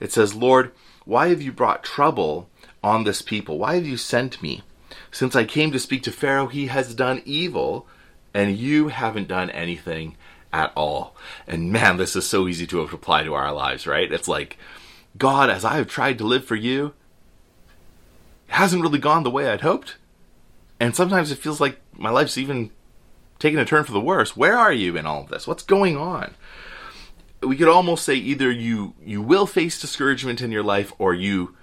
it 0.00 0.12
says, 0.12 0.34
Lord, 0.34 0.72
why 1.04 1.28
have 1.28 1.42
you 1.42 1.52
brought 1.52 1.82
trouble 1.82 2.48
on 2.82 3.04
this 3.04 3.22
people? 3.22 3.58
Why 3.58 3.74
have 3.74 3.86
you 3.86 3.96
sent 3.96 4.42
me? 4.42 4.62
Since 5.10 5.34
I 5.34 5.44
came 5.44 5.72
to 5.72 5.78
speak 5.78 6.02
to 6.04 6.12
Pharaoh, 6.12 6.46
he 6.46 6.68
has 6.68 6.94
done 6.94 7.22
evil, 7.24 7.86
and 8.32 8.56
you 8.56 8.88
haven't 8.88 9.28
done 9.28 9.50
anything 9.50 10.16
at 10.52 10.72
all. 10.76 11.16
And 11.46 11.72
man, 11.72 11.96
this 11.96 12.16
is 12.16 12.26
so 12.26 12.48
easy 12.48 12.66
to 12.68 12.82
apply 12.82 13.24
to 13.24 13.34
our 13.34 13.52
lives, 13.52 13.86
right? 13.86 14.10
It's 14.12 14.28
like, 14.28 14.56
God, 15.18 15.50
as 15.50 15.64
I 15.64 15.76
have 15.76 15.88
tried 15.88 16.18
to 16.18 16.24
live 16.24 16.44
for 16.44 16.56
you, 16.56 16.94
hasn't 18.48 18.82
really 18.82 18.98
gone 18.98 19.22
the 19.22 19.30
way 19.30 19.48
I'd 19.48 19.60
hoped. 19.60 19.96
And 20.78 20.94
sometimes 20.94 21.30
it 21.30 21.38
feels 21.38 21.60
like 21.60 21.78
my 22.00 22.10
life's 22.10 22.38
even 22.38 22.70
taking 23.38 23.58
a 23.58 23.64
turn 23.64 23.84
for 23.84 23.92
the 23.92 24.00
worse. 24.00 24.36
Where 24.36 24.58
are 24.58 24.72
you 24.72 24.96
in 24.96 25.06
all 25.06 25.22
of 25.22 25.28
this? 25.28 25.46
What's 25.46 25.62
going 25.62 25.96
on? 25.96 26.34
We 27.42 27.56
could 27.56 27.68
almost 27.68 28.04
say 28.04 28.14
either 28.14 28.50
you 28.50 28.94
you 29.04 29.22
will 29.22 29.46
face 29.46 29.80
discouragement 29.80 30.40
in 30.40 30.50
your 30.50 30.62
life, 30.62 30.92
or 30.98 31.14
you 31.14 31.56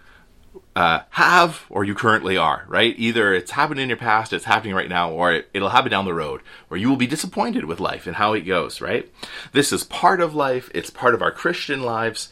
uh, 0.76 1.02
have, 1.12 1.66
or 1.70 1.84
you 1.84 1.94
currently 1.94 2.38
are. 2.38 2.66
Right? 2.68 2.96
Either 2.98 3.34
it's 3.34 3.52
happened 3.52 3.80
in 3.80 3.90
your 3.90 3.98
past, 3.98 4.34
it's 4.34 4.46
happening 4.46 4.76
right 4.76 4.90
now, 4.90 5.12
or 5.12 5.34
it, 5.34 5.50
it'll 5.54 5.70
happen 5.70 5.92
down 5.92 6.06
the 6.06 6.14
road, 6.14 6.42
or 6.70 6.78
you 6.78 6.90
will 6.90 6.98
be 6.98 7.08
disappointed 7.08 7.66
with 7.66 7.80
life 7.80 8.08
and 8.08 8.16
how 8.16 8.34
it 8.34 8.42
goes. 8.42 8.80
Right? 8.82 9.12
This 9.52 9.72
is 9.72 9.84
part 9.84 10.22
of 10.22 10.34
life. 10.34 10.72
It's 10.74 10.90
part 10.90 11.14
of 11.14 11.22
our 11.22 11.32
Christian 11.32 11.82
lives 11.82 12.30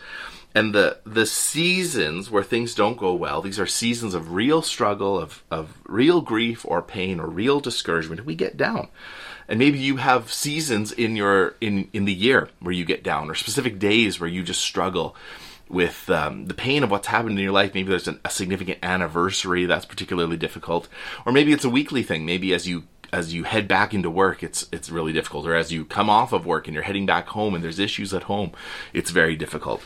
and 0.55 0.73
the 0.73 0.97
the 1.05 1.25
seasons 1.25 2.31
where 2.31 2.41
things 2.41 2.73
don't 2.73 2.97
go 2.97 3.13
well 3.13 3.41
these 3.41 3.59
are 3.59 3.67
seasons 3.67 4.13
of 4.13 4.31
real 4.31 4.61
struggle 4.61 5.19
of 5.19 5.43
of 5.51 5.77
real 5.87 6.21
grief 6.21 6.65
or 6.65 6.81
pain 6.81 7.19
or 7.19 7.27
real 7.27 7.59
discouragement 7.59 8.25
we 8.25 8.35
get 8.35 8.57
down. 8.57 8.87
And 9.47 9.59
maybe 9.59 9.77
you 9.77 9.97
have 9.97 10.33
seasons 10.33 10.91
in 10.91 11.15
your 11.15 11.55
in 11.61 11.89
in 11.93 12.05
the 12.05 12.13
year 12.13 12.49
where 12.59 12.73
you 12.73 12.85
get 12.85 13.03
down 13.03 13.29
or 13.29 13.35
specific 13.35 13.77
days 13.77 14.19
where 14.19 14.29
you 14.29 14.41
just 14.41 14.61
struggle 14.61 15.15
with 15.67 16.09
um, 16.09 16.45
the 16.45 16.53
pain 16.53 16.83
of 16.83 16.91
what's 16.91 17.07
happened 17.07 17.37
in 17.37 17.43
your 17.43 17.51
life. 17.51 17.73
Maybe 17.73 17.89
there's 17.89 18.07
an, 18.07 18.19
a 18.23 18.29
significant 18.29 18.79
anniversary 18.83 19.65
that's 19.65 19.85
particularly 19.85 20.37
difficult. 20.37 20.87
Or 21.25 21.31
maybe 21.31 21.51
it's 21.53 21.65
a 21.65 21.69
weekly 21.69 22.03
thing. 22.03 22.25
Maybe 22.25 22.53
as 22.53 22.67
you 22.67 22.83
as 23.13 23.33
you 23.33 23.43
head 23.43 23.67
back 23.67 23.93
into 23.93 24.09
work 24.09 24.41
it's 24.41 24.67
it's 24.71 24.89
really 24.89 25.13
difficult. 25.13 25.45
Or 25.45 25.53
as 25.53 25.71
you 25.71 25.85
come 25.85 26.09
off 26.09 26.33
of 26.33 26.45
work 26.45 26.67
and 26.67 26.73
you're 26.73 26.83
heading 26.83 27.05
back 27.05 27.27
home 27.27 27.53
and 27.53 27.63
there's 27.63 27.79
issues 27.79 28.13
at 28.13 28.23
home 28.23 28.51
it's 28.93 29.11
very 29.11 29.35
difficult 29.35 29.81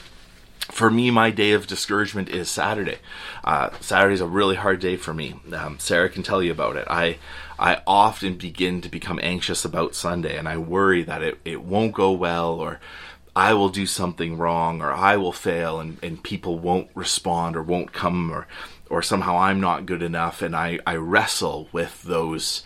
for 0.71 0.89
me, 0.89 1.11
my 1.11 1.31
day 1.31 1.51
of 1.51 1.67
discouragement 1.67 2.29
is 2.29 2.49
Saturday. 2.49 2.97
Uh, 3.43 3.69
Saturday 3.79 4.13
is 4.13 4.21
a 4.21 4.27
really 4.27 4.55
hard 4.55 4.79
day 4.79 4.95
for 4.97 5.13
me. 5.13 5.35
Um, 5.53 5.79
Sarah 5.79 6.09
can 6.09 6.23
tell 6.23 6.41
you 6.41 6.51
about 6.51 6.75
it. 6.75 6.87
I 6.89 7.17
I 7.57 7.81
often 7.85 8.35
begin 8.35 8.81
to 8.81 8.89
become 8.89 9.19
anxious 9.21 9.65
about 9.65 9.95
Sunday, 9.95 10.37
and 10.37 10.47
I 10.47 10.57
worry 10.57 11.03
that 11.03 11.21
it, 11.21 11.39
it 11.43 11.61
won't 11.61 11.93
go 11.93 12.11
well, 12.11 12.53
or 12.53 12.79
I 13.35 13.53
will 13.53 13.69
do 13.69 13.85
something 13.85 14.37
wrong, 14.37 14.81
or 14.81 14.93
I 14.93 15.17
will 15.17 15.33
fail, 15.33 15.79
and, 15.79 15.97
and 16.01 16.23
people 16.23 16.59
won't 16.59 16.89
respond 16.95 17.55
or 17.55 17.63
won't 17.63 17.91
come, 17.91 18.31
or 18.31 18.47
or 18.89 19.01
somehow 19.01 19.37
I'm 19.37 19.59
not 19.59 19.85
good 19.85 20.01
enough, 20.01 20.41
and 20.41 20.55
I, 20.55 20.79
I 20.85 20.95
wrestle 20.95 21.67
with 21.71 22.03
those 22.03 22.63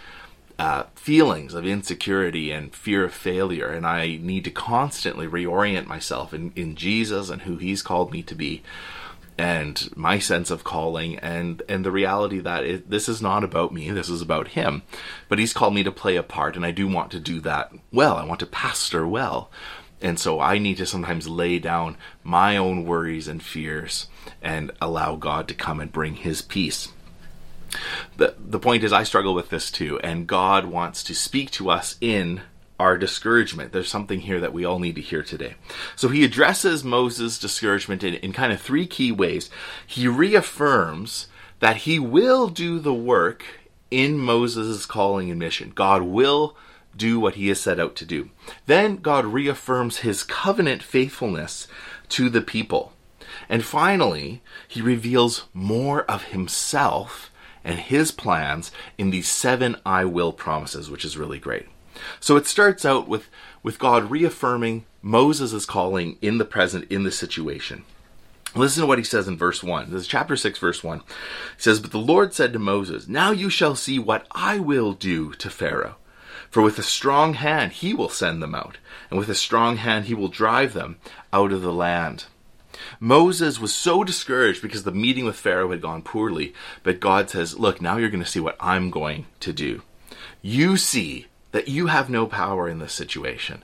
uh, 0.59 0.83
feelings 0.95 1.53
of 1.53 1.65
insecurity 1.65 2.51
and 2.51 2.75
fear 2.75 3.03
of 3.03 3.13
failure, 3.13 3.67
and 3.67 3.85
I 3.85 4.19
need 4.21 4.43
to 4.45 4.51
constantly 4.51 5.27
reorient 5.27 5.87
myself 5.87 6.33
in, 6.33 6.51
in 6.55 6.75
Jesus 6.75 7.29
and 7.29 7.41
who 7.43 7.57
He's 7.57 7.81
called 7.81 8.11
me 8.11 8.21
to 8.23 8.35
be, 8.35 8.61
and 9.37 9.89
my 9.95 10.19
sense 10.19 10.51
of 10.51 10.63
calling, 10.63 11.17
and 11.17 11.63
and 11.67 11.83
the 11.83 11.91
reality 11.91 12.39
that 12.39 12.65
it, 12.65 12.89
this 12.89 13.09
is 13.09 13.21
not 13.21 13.43
about 13.43 13.73
me, 13.73 13.89
this 13.89 14.09
is 14.09 14.21
about 14.21 14.49
Him, 14.49 14.83
but 15.27 15.39
He's 15.39 15.53
called 15.53 15.73
me 15.73 15.83
to 15.83 15.91
play 15.91 16.15
a 16.15 16.23
part, 16.23 16.55
and 16.55 16.65
I 16.65 16.71
do 16.71 16.87
want 16.87 17.11
to 17.11 17.19
do 17.19 17.39
that 17.41 17.71
well. 17.91 18.15
I 18.15 18.25
want 18.25 18.39
to 18.41 18.45
pastor 18.45 19.07
well, 19.07 19.49
and 20.01 20.19
so 20.19 20.39
I 20.39 20.59
need 20.59 20.77
to 20.77 20.85
sometimes 20.85 21.27
lay 21.27 21.57
down 21.57 21.97
my 22.23 22.57
own 22.57 22.85
worries 22.85 23.27
and 23.27 23.41
fears 23.41 24.07
and 24.41 24.71
allow 24.79 25.15
God 25.15 25.47
to 25.47 25.55
come 25.55 25.79
and 25.79 25.91
bring 25.91 26.15
His 26.15 26.41
peace. 26.43 26.89
The, 28.17 28.35
the 28.37 28.59
point 28.59 28.83
is, 28.83 28.93
I 28.93 29.03
struggle 29.03 29.33
with 29.33 29.49
this 29.49 29.71
too, 29.71 29.99
and 29.99 30.27
God 30.27 30.65
wants 30.65 31.03
to 31.05 31.15
speak 31.15 31.51
to 31.51 31.69
us 31.69 31.97
in 32.01 32.41
our 32.79 32.97
discouragement. 32.97 33.71
There's 33.71 33.89
something 33.89 34.21
here 34.21 34.39
that 34.39 34.53
we 34.53 34.65
all 34.65 34.79
need 34.79 34.95
to 34.95 35.01
hear 35.01 35.23
today. 35.23 35.55
So 35.95 36.09
he 36.09 36.23
addresses 36.23 36.83
Moses' 36.83 37.39
discouragement 37.39 38.03
in, 38.03 38.15
in 38.15 38.33
kind 38.33 38.51
of 38.51 38.61
three 38.61 38.87
key 38.87 39.11
ways. 39.11 39.49
He 39.85 40.07
reaffirms 40.07 41.27
that 41.59 41.77
he 41.77 41.99
will 41.99 42.49
do 42.49 42.79
the 42.79 42.93
work 42.93 43.45
in 43.89 44.17
Moses' 44.17 44.85
calling 44.85 45.29
and 45.29 45.39
mission. 45.39 45.71
God 45.73 46.01
will 46.01 46.57
do 46.95 47.19
what 47.19 47.35
he 47.35 47.47
has 47.47 47.59
set 47.59 47.79
out 47.79 47.95
to 47.95 48.05
do. 48.05 48.29
Then 48.65 48.97
God 48.97 49.25
reaffirms 49.25 49.97
his 49.97 50.23
covenant 50.23 50.83
faithfulness 50.83 51.67
to 52.09 52.29
the 52.29 52.41
people. 52.41 52.93
And 53.49 53.63
finally, 53.63 54.41
he 54.67 54.81
reveals 54.81 55.45
more 55.53 56.03
of 56.03 56.25
himself 56.25 57.31
and 57.63 57.79
his 57.79 58.11
plans 58.11 58.71
in 58.97 59.09
these 59.09 59.29
seven 59.29 59.77
I 59.85 60.05
will 60.05 60.33
promises, 60.33 60.89
which 60.89 61.05
is 61.05 61.17
really 61.17 61.39
great. 61.39 61.67
So 62.19 62.35
it 62.35 62.47
starts 62.47 62.85
out 62.85 63.07
with, 63.07 63.29
with 63.61 63.79
God 63.79 64.09
reaffirming 64.09 64.85
Moses' 65.01 65.65
calling 65.65 66.17
in 66.21 66.37
the 66.37 66.45
present, 66.45 66.91
in 66.91 67.03
the 67.03 67.11
situation. 67.11 67.83
Listen 68.55 68.81
to 68.81 68.87
what 68.87 68.99
he 68.99 69.03
says 69.03 69.27
in 69.27 69.37
verse 69.37 69.63
1. 69.63 69.91
This 69.91 70.03
is 70.03 70.07
chapter 70.07 70.35
6, 70.35 70.59
verse 70.59 70.83
1. 70.83 70.99
He 70.99 71.03
says, 71.57 71.79
But 71.79 71.91
the 71.91 71.97
Lord 71.97 72.33
said 72.33 72.53
to 72.53 72.59
Moses, 72.59 73.07
Now 73.07 73.31
you 73.31 73.49
shall 73.49 73.75
see 73.75 73.97
what 73.97 74.27
I 74.31 74.59
will 74.59 74.93
do 74.93 75.33
to 75.33 75.49
Pharaoh. 75.49 75.95
For 76.51 76.61
with 76.61 76.77
a 76.77 76.83
strong 76.83 77.33
hand 77.33 77.71
he 77.71 77.95
will 77.95 78.09
send 78.09 78.43
them 78.43 78.53
out, 78.53 78.77
and 79.09 79.17
with 79.17 79.29
a 79.29 79.35
strong 79.35 79.77
hand 79.77 80.05
he 80.05 80.13
will 80.13 80.27
drive 80.27 80.73
them 80.73 80.97
out 81.31 81.51
of 81.51 81.63
the 81.63 81.73
land. 81.73 82.25
Moses 82.99 83.59
was 83.59 83.73
so 83.73 84.03
discouraged 84.03 84.61
because 84.61 84.83
the 84.83 84.91
meeting 84.91 85.25
with 85.25 85.35
Pharaoh 85.35 85.71
had 85.71 85.81
gone 85.81 86.01
poorly, 86.01 86.53
but 86.83 86.99
God 86.99 87.29
says, 87.29 87.59
Look, 87.59 87.81
now 87.81 87.97
you're 87.97 88.09
going 88.09 88.23
to 88.23 88.29
see 88.29 88.39
what 88.39 88.57
I'm 88.59 88.89
going 88.89 89.25
to 89.41 89.53
do. 89.53 89.81
You 90.41 90.77
see 90.77 91.27
that 91.51 91.67
you 91.67 91.87
have 91.87 92.09
no 92.09 92.25
power 92.25 92.67
in 92.67 92.79
this 92.79 92.93
situation. 92.93 93.63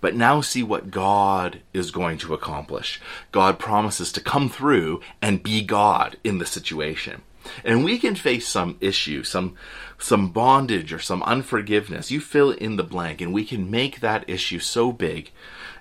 But 0.00 0.14
now 0.14 0.40
see 0.40 0.62
what 0.62 0.92
God 0.92 1.60
is 1.74 1.90
going 1.90 2.18
to 2.18 2.34
accomplish. 2.34 3.00
God 3.32 3.58
promises 3.58 4.12
to 4.12 4.20
come 4.20 4.48
through 4.48 5.00
and 5.20 5.42
be 5.42 5.62
God 5.62 6.16
in 6.22 6.38
the 6.38 6.46
situation. 6.46 7.22
And 7.64 7.84
we 7.84 7.98
can 7.98 8.14
face 8.14 8.46
some 8.46 8.76
issue, 8.80 9.24
some 9.24 9.56
some 9.98 10.30
bondage 10.30 10.92
or 10.92 11.00
some 11.00 11.22
unforgiveness. 11.24 12.10
You 12.10 12.20
fill 12.20 12.52
in 12.52 12.76
the 12.76 12.84
blank 12.84 13.20
and 13.20 13.32
we 13.32 13.44
can 13.44 13.70
make 13.70 13.98
that 14.00 14.28
issue 14.28 14.60
so 14.60 14.92
big 14.92 15.32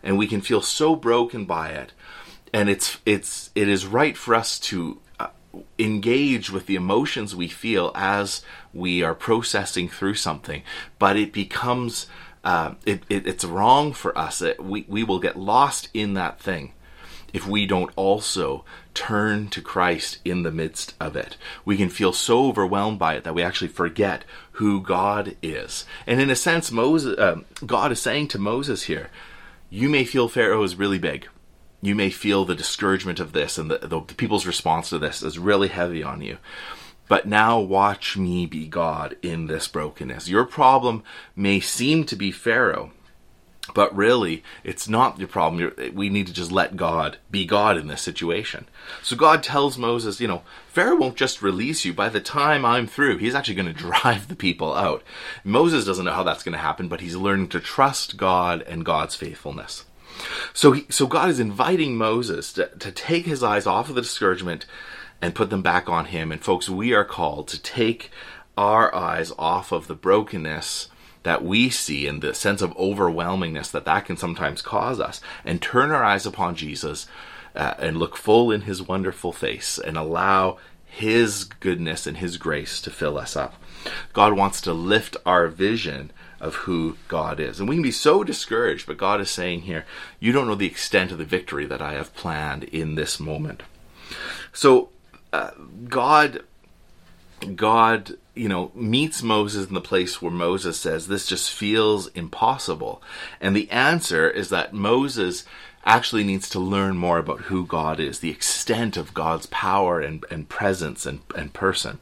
and 0.02 0.18
we 0.18 0.26
can 0.26 0.42
feel 0.42 0.62
so 0.62 0.96
broken 0.96 1.46
by 1.46 1.70
it 1.70 1.92
and 2.54 2.70
it's 2.70 2.98
it's 3.06 3.50
it 3.56 3.68
is 3.68 3.86
right 3.86 4.18
for 4.18 4.36
us 4.36 4.60
to 4.60 5.00
uh, 5.20 5.27
engage 5.80 6.51
with 6.51 6.66
the 6.66 6.75
emotions 6.75 7.36
we 7.36 7.48
feel 7.48 7.92
as 7.96 8.44
we 8.74 9.04
are 9.04 9.16
processing 9.16 9.89
through 9.89 10.16
something 10.16 10.63
but 11.00 11.16
it 11.16 11.34
becomes 11.34 12.08
uh, 12.44 12.74
it, 12.86 13.04
it, 13.10 13.27
it's 13.27 13.44
wrong 13.44 13.92
for 13.92 14.18
us 14.18 14.42
it, 14.42 14.63
we, 14.63 14.86
we 14.88 15.04
will 15.04 15.20
get 15.20 15.38
lost 15.38 15.89
in 15.94 16.13
that 16.13 16.39
thing 16.39 16.74
if 17.34 17.46
we 17.46 17.66
don't 17.66 17.92
also 17.96 18.63
turn 18.94 19.48
to 19.50 19.62
Christ 19.62 20.18
in 20.25 20.42
the 20.42 20.51
midst 20.51 20.96
of 21.00 21.16
it. 21.16 21.38
We 21.66 21.77
can 21.77 21.89
feel 21.89 22.13
so 22.13 22.48
overwhelmed 22.48 22.98
by 22.98 23.16
it 23.16 23.24
that 23.25 23.36
we 23.36 23.44
actually 23.44 23.68
forget 23.68 24.24
who 24.54 24.82
God 24.82 25.36
is. 25.44 25.86
And 26.08 26.20
in 26.20 26.30
a 26.30 26.36
sense, 26.36 26.72
Moses, 26.72 27.18
uh, 27.20 27.42
God 27.66 27.92
is 27.92 28.01
saying 28.01 28.30
to 28.30 28.39
Moses 28.39 28.84
here, 28.84 29.10
you 29.70 29.89
may 29.89 30.04
feel 30.04 30.30
Pharaoh 30.30 30.63
is 30.63 30.77
really 30.77 30.98
big 30.98 31.27
you 31.82 31.96
may 31.96 32.10
feel 32.10 32.44
the 32.44 32.56
discouragement 32.56 33.20
of 33.20 33.34
this 33.34 33.58
and 33.58 33.70
the, 33.70 33.78
the, 33.80 34.00
the, 34.02 34.14
people's 34.16 34.48
response 34.48 34.90
to 34.90 35.00
this 35.00 35.22
is 35.22 35.38
really 35.38 35.68
heavy 35.68 36.04
on 36.04 36.22
you. 36.22 36.38
But 37.08 37.28
now 37.28 37.60
watch 37.60 38.18
me 38.18 38.46
be 38.46 38.68
God 38.68 39.16
in 39.22 39.48
this 39.48 39.68
brokenness. 39.68 40.28
Your 40.28 40.44
problem 40.44 41.04
may 41.36 41.60
seem 41.60 42.04
to 42.06 42.16
be 42.16 42.32
Pharaoh, 42.32 42.92
but 43.74 43.96
really 43.96 44.44
it's 44.64 44.90
not 44.90 45.20
your 45.20 45.28
problem. 45.28 45.62
You're, 45.62 45.92
we 45.92 46.10
need 46.10 46.28
to 46.28 46.34
just 46.34 46.52
let 46.52 46.76
God 46.76 47.18
be 47.32 47.46
God 47.46 47.78
in 47.78 47.88
this 47.88 48.02
situation. 48.02 48.68
So 49.04 49.16
God 49.16 49.42
tells 49.42 49.78
Moses, 49.78 50.20
you 50.20 50.28
know, 50.28 50.42
Pharaoh 50.68 50.98
won't 50.98 51.16
just 51.16 51.42
release 51.42 51.86
you. 51.86 51.94
By 51.94 52.10
the 52.10 52.20
time 52.20 52.66
I'm 52.66 52.88
through, 52.88 53.20
he's 53.20 53.36
actually 53.36 53.56
going 53.56 53.68
to 53.74 53.74
drive 53.74 54.28
the 54.28 54.36
people 54.36 54.74
out. 54.74 55.04
Moses 55.46 55.86
doesn't 55.86 56.06
know 56.06 56.12
how 56.12 56.24
that's 56.24 56.44
going 56.44 56.54
to 56.54 56.60
happen, 56.60 56.90
but 56.90 57.02
he's 57.02 57.16
learning 57.16 57.50
to 57.50 57.60
trust 57.62 58.18
God 58.18 58.64
and 58.64 58.84
God's 58.84 59.16
faithfulness. 59.16 59.86
So, 60.54 60.72
he, 60.72 60.86
so 60.90 61.08
God 61.08 61.30
is 61.30 61.40
inviting 61.40 61.96
Moses 61.96 62.54
to, 62.54 62.68
to 62.68 62.92
take 62.92 63.26
his 63.26 63.44
eyes 63.44 63.66
off 63.66 63.90
of 63.90 63.96
the 63.96 64.02
discouragement 64.02 64.66
and 65.22 65.36
put 65.36 65.50
them 65.50 65.62
back 65.62 65.90
on 65.90 66.06
him. 66.06 66.32
And 66.32 66.44
folks, 66.44 66.70
we 66.70 66.94
are 66.94 67.06
called 67.06 67.48
to 67.50 67.62
take 67.62 68.12
our 68.58 68.94
eyes 68.94 69.32
off 69.38 69.72
of 69.72 69.88
the 69.88 69.96
brokenness 69.96 70.90
that 71.24 71.44
we 71.44 71.70
see 71.70 72.08
and 72.08 72.22
the 72.22 72.34
sense 72.34 72.62
of 72.62 72.76
overwhelmingness 72.78 73.72
that 73.72 73.86
that 73.86 74.06
can 74.06 74.18
sometimes 74.18 74.62
cause 74.62 75.00
us 75.00 75.22
and 75.44 75.62
turn 75.62 75.92
our 75.92 76.04
eyes 76.04 76.26
upon 76.26 76.56
Jesus 76.56 77.08
uh, 77.56 77.74
and 77.80 77.98
look 77.98 78.16
full 78.16 78.52
in 78.52 78.62
his 78.62 78.82
wonderful 78.82 79.34
face 79.34 79.78
and 79.78 79.98
allow 79.98 80.58
his 80.86 81.44
goodness 81.44 82.08
and 82.08 82.18
his 82.18 82.38
grace 82.38 82.82
to 82.82 82.90
fill 82.90 83.18
us 83.18 83.36
up. 83.36 83.56
God 84.14 84.34
wants 84.34 84.62
to 84.62 84.74
lift 84.74 85.18
our 85.26 85.48
vision 85.48 86.12
of 86.39 86.56
who 86.56 86.98
God 87.08 87.39
is. 87.39 87.60
And 87.60 87.67
we 87.67 87.75
can 87.75 87.84
be 87.84 87.91
so 87.91 88.24
discouraged, 88.24 88.88
but 88.88 88.98
God 88.98 89.22
is 89.22 89.29
saying 89.29 89.62
here, 89.62 89.86
you 90.20 90.32
don't 90.32 90.48
know 90.48 90.56
the 90.56 90.67
extent 90.67 91.12
of 91.12 91.17
the 91.17 91.25
victory 91.25 91.65
that 91.65 91.82
I 91.82 91.94
have 91.94 92.15
planned 92.15 92.65
in 92.65 92.96
this 92.96 93.20
moment. 93.20 93.63
So, 94.53 94.89
uh, 95.34 95.51
God, 95.89 96.44
God, 97.56 98.17
you 98.36 98.48
know, 98.48 98.72
meets 98.75 99.22
Moses 99.24 99.67
in 99.67 99.74
the 99.74 99.82
place 99.82 100.22
where 100.22 100.32
Moses 100.32 100.79
says, 100.79 101.08
This 101.08 101.27
just 101.27 101.51
feels 101.51 102.08
impossible. 102.08 103.01
And 103.41 103.56
the 103.56 103.70
answer 103.72 104.29
is 104.29 104.50
that 104.50 104.74
Moses 104.74 105.44
actually 105.88 106.24
needs 106.24 106.50
to 106.50 106.60
learn 106.60 106.98
more 106.98 107.17
about 107.17 107.41
who 107.44 107.65
God 107.65 108.00
is, 108.00 108.20
the 108.20 108.29
extent 108.29 108.98
of 108.98 109.13
God's 109.13 109.46
power 109.48 110.01
and, 110.01 110.25
and 110.29 110.48
presence 110.50 111.06
and, 111.06 111.22
and 111.36 111.53
person. 111.53 112.00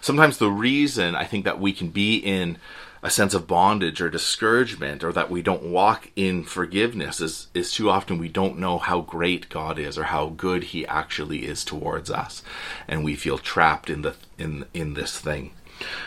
Sometimes 0.00 0.38
the 0.38 0.50
reason 0.50 1.14
I 1.14 1.24
think 1.24 1.44
that 1.44 1.60
we 1.60 1.72
can 1.72 1.88
be 1.88 2.16
in 2.16 2.58
a 3.00 3.10
sense 3.10 3.34
of 3.34 3.46
bondage 3.46 4.00
or 4.00 4.10
discouragement 4.10 5.04
or 5.04 5.12
that 5.12 5.30
we 5.30 5.40
don't 5.40 5.62
walk 5.62 6.10
in 6.16 6.42
forgiveness 6.42 7.20
is, 7.20 7.46
is 7.54 7.72
too 7.72 7.88
often 7.88 8.18
we 8.18 8.28
don't 8.28 8.58
know 8.58 8.78
how 8.78 9.00
great 9.00 9.48
God 9.48 9.78
is 9.78 9.96
or 9.96 10.04
how 10.04 10.30
good 10.30 10.64
he 10.64 10.84
actually 10.86 11.46
is 11.46 11.64
towards 11.64 12.10
us 12.10 12.42
and 12.88 13.04
we 13.04 13.14
feel 13.14 13.38
trapped 13.38 13.88
in 13.88 14.02
the 14.02 14.16
in 14.36 14.64
in 14.74 14.94
this 14.94 15.18
thing. 15.18 15.52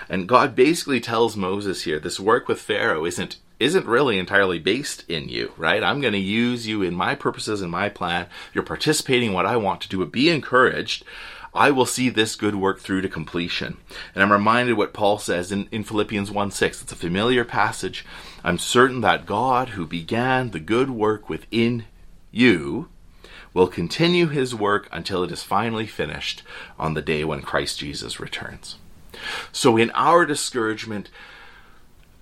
And 0.09 0.27
God 0.27 0.53
basically 0.53 0.99
tells 0.99 1.37
Moses 1.37 1.83
here 1.83 1.99
this 1.99 2.19
work 2.19 2.49
with 2.49 2.59
Pharaoh 2.59 3.05
isn't 3.05 3.37
isn't 3.61 3.85
really 3.85 4.17
entirely 4.17 4.59
based 4.59 5.09
in 5.09 5.29
you, 5.29 5.51
right? 5.57 5.83
I'm 5.83 6.01
going 6.01 6.13
to 6.13 6.19
use 6.19 6.67
you 6.67 6.81
in 6.81 6.93
my 6.93 7.15
purposes 7.15 7.61
and 7.61 7.71
my 7.71 7.89
plan. 7.89 8.27
You're 8.53 8.63
participating 8.63 9.29
in 9.29 9.33
what 9.33 9.45
I 9.45 9.57
want 9.57 9.81
to 9.81 9.89
do, 9.89 9.99
but 9.99 10.11
be 10.11 10.29
encouraged 10.29 11.05
I 11.53 11.71
will 11.71 11.85
see 11.85 12.09
this 12.09 12.35
good 12.35 12.55
work 12.55 12.79
through 12.79 13.01
to 13.01 13.09
completion. 13.09 13.77
And 14.15 14.23
I'm 14.23 14.31
reminded 14.31 14.77
what 14.77 14.93
Paul 14.93 15.17
says 15.17 15.51
in, 15.51 15.67
in 15.71 15.83
Philippians 15.83 16.31
1 16.31 16.51
6. 16.51 16.81
It's 16.81 16.91
a 16.91 16.95
familiar 16.95 17.43
passage. 17.43 18.05
I'm 18.43 18.57
certain 18.57 19.01
that 19.01 19.25
God, 19.25 19.69
who 19.69 19.85
began 19.85 20.51
the 20.51 20.59
good 20.59 20.89
work 20.89 21.29
within 21.29 21.85
you, 22.31 22.87
will 23.53 23.67
continue 23.67 24.27
his 24.27 24.55
work 24.55 24.87
until 24.93 25.23
it 25.23 25.31
is 25.31 25.43
finally 25.43 25.85
finished 25.85 26.41
on 26.79 26.93
the 26.93 27.01
day 27.01 27.25
when 27.25 27.41
Christ 27.41 27.79
Jesus 27.79 28.19
returns. 28.19 28.77
So, 29.51 29.75
in 29.75 29.91
our 29.91 30.25
discouragement, 30.25 31.09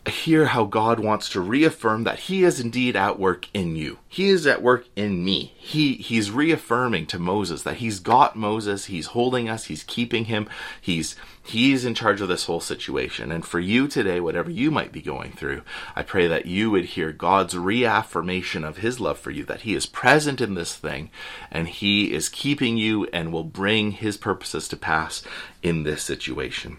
hear 0.08 0.46
how 0.46 0.64
God 0.64 1.00
wants 1.00 1.30
to 1.30 1.42
reaffirm 1.42 2.04
that 2.04 2.20
He 2.20 2.44
is 2.44 2.60
indeed 2.60 2.96
at 2.96 3.20
work 3.20 3.48
in 3.54 3.76
you. 3.76 4.00
He 4.08 4.30
is 4.30 4.48
at 4.48 4.62
work 4.62 4.88
in 4.96 5.24
me. 5.24 5.54
He 5.58 5.94
He's 5.94 6.32
reaffirming 6.32 7.06
to 7.08 7.20
Moses 7.20 7.64
that 7.64 7.78
He's 7.78 8.00
got 8.00 8.36
Moses. 8.36 8.86
He's 8.86 9.08
holding 9.08 9.50
us. 9.50 9.66
He's 9.66 9.84
keeping 9.84 10.26
him. 10.26 10.50
He's 10.80 11.16
He's 11.44 11.84
in 11.84 11.96
charge 11.96 12.22
of 12.22 12.28
this 12.28 12.46
whole 12.46 12.60
situation. 12.60 13.32
And 13.32 13.46
for 13.46 13.60
you 13.60 13.88
today, 13.88 14.20
whatever 14.20 14.52
you 14.52 14.70
might 14.72 14.92
be 14.92 15.02
going 15.02 15.32
through, 15.32 15.64
I 15.96 16.04
pray 16.04 16.28
that 16.28 16.46
you 16.46 16.70
would 16.72 16.86
hear 16.86 17.12
God's 17.12 17.58
reaffirmation 17.58 18.64
of 18.64 18.78
His 18.78 19.00
love 19.00 19.18
for 19.20 19.32
you. 19.32 19.44
That 19.46 19.62
He 19.62 19.74
is 19.74 19.86
present 19.86 20.42
in 20.42 20.54
this 20.54 20.76
thing, 20.76 21.10
and 21.52 21.68
He 21.68 22.14
is 22.14 22.30
keeping 22.30 22.78
you, 22.78 23.06
and 23.12 23.34
will 23.34 23.44
bring 23.44 23.92
His 23.92 24.16
purposes 24.16 24.68
to 24.70 24.78
pass 24.78 25.24
in 25.64 25.84
this 25.84 26.04
situation. 26.04 26.78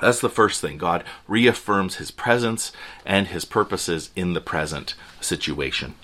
That's 0.00 0.20
the 0.20 0.28
first 0.28 0.60
thing. 0.60 0.78
God 0.78 1.04
reaffirms 1.26 1.96
his 1.96 2.10
presence 2.10 2.72
and 3.04 3.28
his 3.28 3.44
purposes 3.44 4.10
in 4.14 4.32
the 4.32 4.40
present 4.40 4.94
situation. 5.20 5.94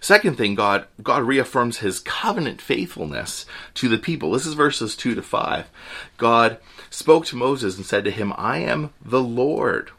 Second 0.00 0.36
thing, 0.36 0.54
God 0.54 0.86
God 1.02 1.22
reaffirms 1.22 1.78
his 1.78 2.00
covenant 2.00 2.60
faithfulness 2.60 3.46
to 3.74 3.88
the 3.88 3.98
people. 3.98 4.32
This 4.32 4.46
is 4.46 4.54
verses 4.54 4.94
2 4.94 5.14
to 5.14 5.22
5. 5.22 5.70
God 6.18 6.58
spoke 6.90 7.24
to 7.26 7.36
Moses 7.36 7.76
and 7.76 7.86
said 7.86 8.04
to 8.04 8.10
him, 8.10 8.32
I 8.36 8.58
am 8.58 8.92
the 9.04 9.22
Lord. 9.22 9.90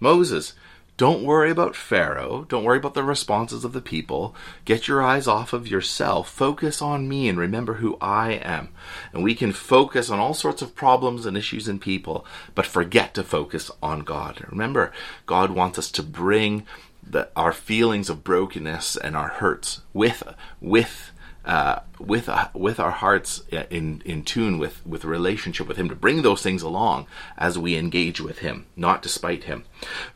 Moses, 0.00 0.54
don't 0.96 1.24
worry 1.24 1.50
about 1.50 1.76
Pharaoh. 1.76 2.46
Don't 2.48 2.64
worry 2.64 2.78
about 2.78 2.94
the 2.94 3.02
responses 3.02 3.64
of 3.64 3.74
the 3.74 3.82
people. 3.82 4.34
Get 4.64 4.88
your 4.88 5.02
eyes 5.02 5.26
off 5.26 5.52
of 5.52 5.68
yourself. 5.68 6.30
Focus 6.30 6.80
on 6.80 7.08
me 7.08 7.28
and 7.28 7.38
remember 7.38 7.74
who 7.74 7.98
I 8.00 8.32
am. 8.32 8.70
And 9.12 9.22
we 9.22 9.34
can 9.34 9.52
focus 9.52 10.08
on 10.08 10.18
all 10.18 10.32
sorts 10.32 10.62
of 10.62 10.74
problems 10.74 11.26
and 11.26 11.36
issues 11.36 11.68
and 11.68 11.80
people, 11.80 12.24
but 12.54 12.64
forget 12.64 13.12
to 13.14 13.22
focus 13.22 13.70
on 13.82 14.00
God. 14.00 14.46
Remember, 14.48 14.90
God 15.26 15.50
wants 15.50 15.78
us 15.78 15.90
to 15.92 16.02
bring 16.02 16.66
the, 17.02 17.28
our 17.36 17.52
feelings 17.52 18.08
of 18.08 18.24
brokenness 18.24 18.96
and 18.96 19.16
our 19.16 19.28
hurts 19.28 19.82
with 19.92 20.22
with 20.60 21.12
uh, 21.44 21.80
with 21.98 22.28
uh, 22.28 22.48
with 22.54 22.78
our 22.80 22.90
hearts 22.90 23.42
in 23.70 24.02
in 24.04 24.22
tune 24.24 24.58
with 24.58 24.84
with 24.86 25.04
relationship 25.04 25.66
with 25.66 25.76
Him 25.76 25.88
to 25.88 25.94
bring 25.94 26.22
those 26.22 26.42
things 26.42 26.62
along 26.62 27.06
as 27.36 27.58
we 27.58 27.76
engage 27.76 28.20
with 28.20 28.40
Him, 28.40 28.66
not 28.76 29.02
despite 29.02 29.44
Him. 29.44 29.64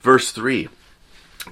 Verse 0.01 0.33
three, 0.33 0.69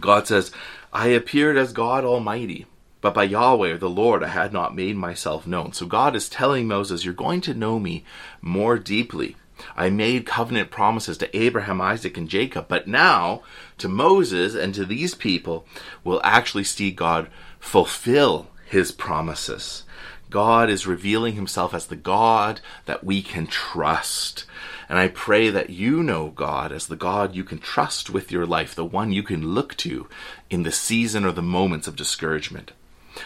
God 0.01 0.27
says, 0.27 0.51
"I 0.93 1.09
appeared 1.09 1.57
as 1.57 1.73
God 1.73 2.05
Almighty." 2.05 2.67
But 3.01 3.15
by 3.15 3.25
Yahweh 3.25 3.77
the 3.77 3.89
Lord, 3.89 4.25
I 4.25 4.29
had 4.29 4.53
not 4.53 4.75
made 4.75 4.97
myself 4.97 5.47
known. 5.47 5.73
So 5.73 5.87
God 5.87 6.17
is 6.17 6.29
telling 6.29 6.67
Moses, 6.67 7.05
You're 7.05 7.15
going 7.15 7.41
to 7.43 7.55
know 7.55 7.79
me 7.79 8.05
more 8.43 8.77
deeply. 8.77 9.37
I 9.77 9.91
made 9.91 10.27
covenant 10.27 10.71
promises 10.71 11.19
to 11.19 11.37
Abraham, 11.37 11.81
Isaac, 11.81 12.17
and 12.17 12.29
Jacob, 12.29 12.67
but 12.69 12.89
now 12.89 13.43
to 13.79 13.89
Moses 13.89 14.55
and 14.55 14.75
to 14.75 14.85
these 14.85 15.15
people 15.15 15.67
will 16.05 16.21
actually 16.25 16.65
see 16.65 16.91
God 16.91 17.29
fulfill 17.59 18.49
his 18.67 18.93
promises. 18.93 19.85
God 20.31 20.69
is 20.69 20.87
revealing 20.87 21.35
himself 21.35 21.73
as 21.75 21.87
the 21.87 21.97
God 21.97 22.61
that 22.87 23.05
we 23.05 23.23
can 23.23 23.47
trust. 23.47 24.45
And 24.89 24.99
I 24.99 25.09
pray 25.09 25.51
that 25.51 25.71
you 25.71 26.03
know 26.03 26.29
God 26.29 26.73
as 26.73 26.87
the 26.87 26.97
God 26.97 27.35
you 27.35 27.45
can 27.45 27.59
trust 27.59 28.11
with 28.11 28.31
your 28.33 28.47
life, 28.47 28.75
the 28.75 28.85
one 28.85 29.13
you 29.13 29.23
can 29.23 29.55
look 29.55 29.77
to 29.79 30.09
in 30.51 30.63
the 30.63 30.73
season 30.73 31.25
or 31.25 31.33
the 31.33 31.43
moments 31.43 31.87
of 31.87 31.97
discouragement. 31.97 32.73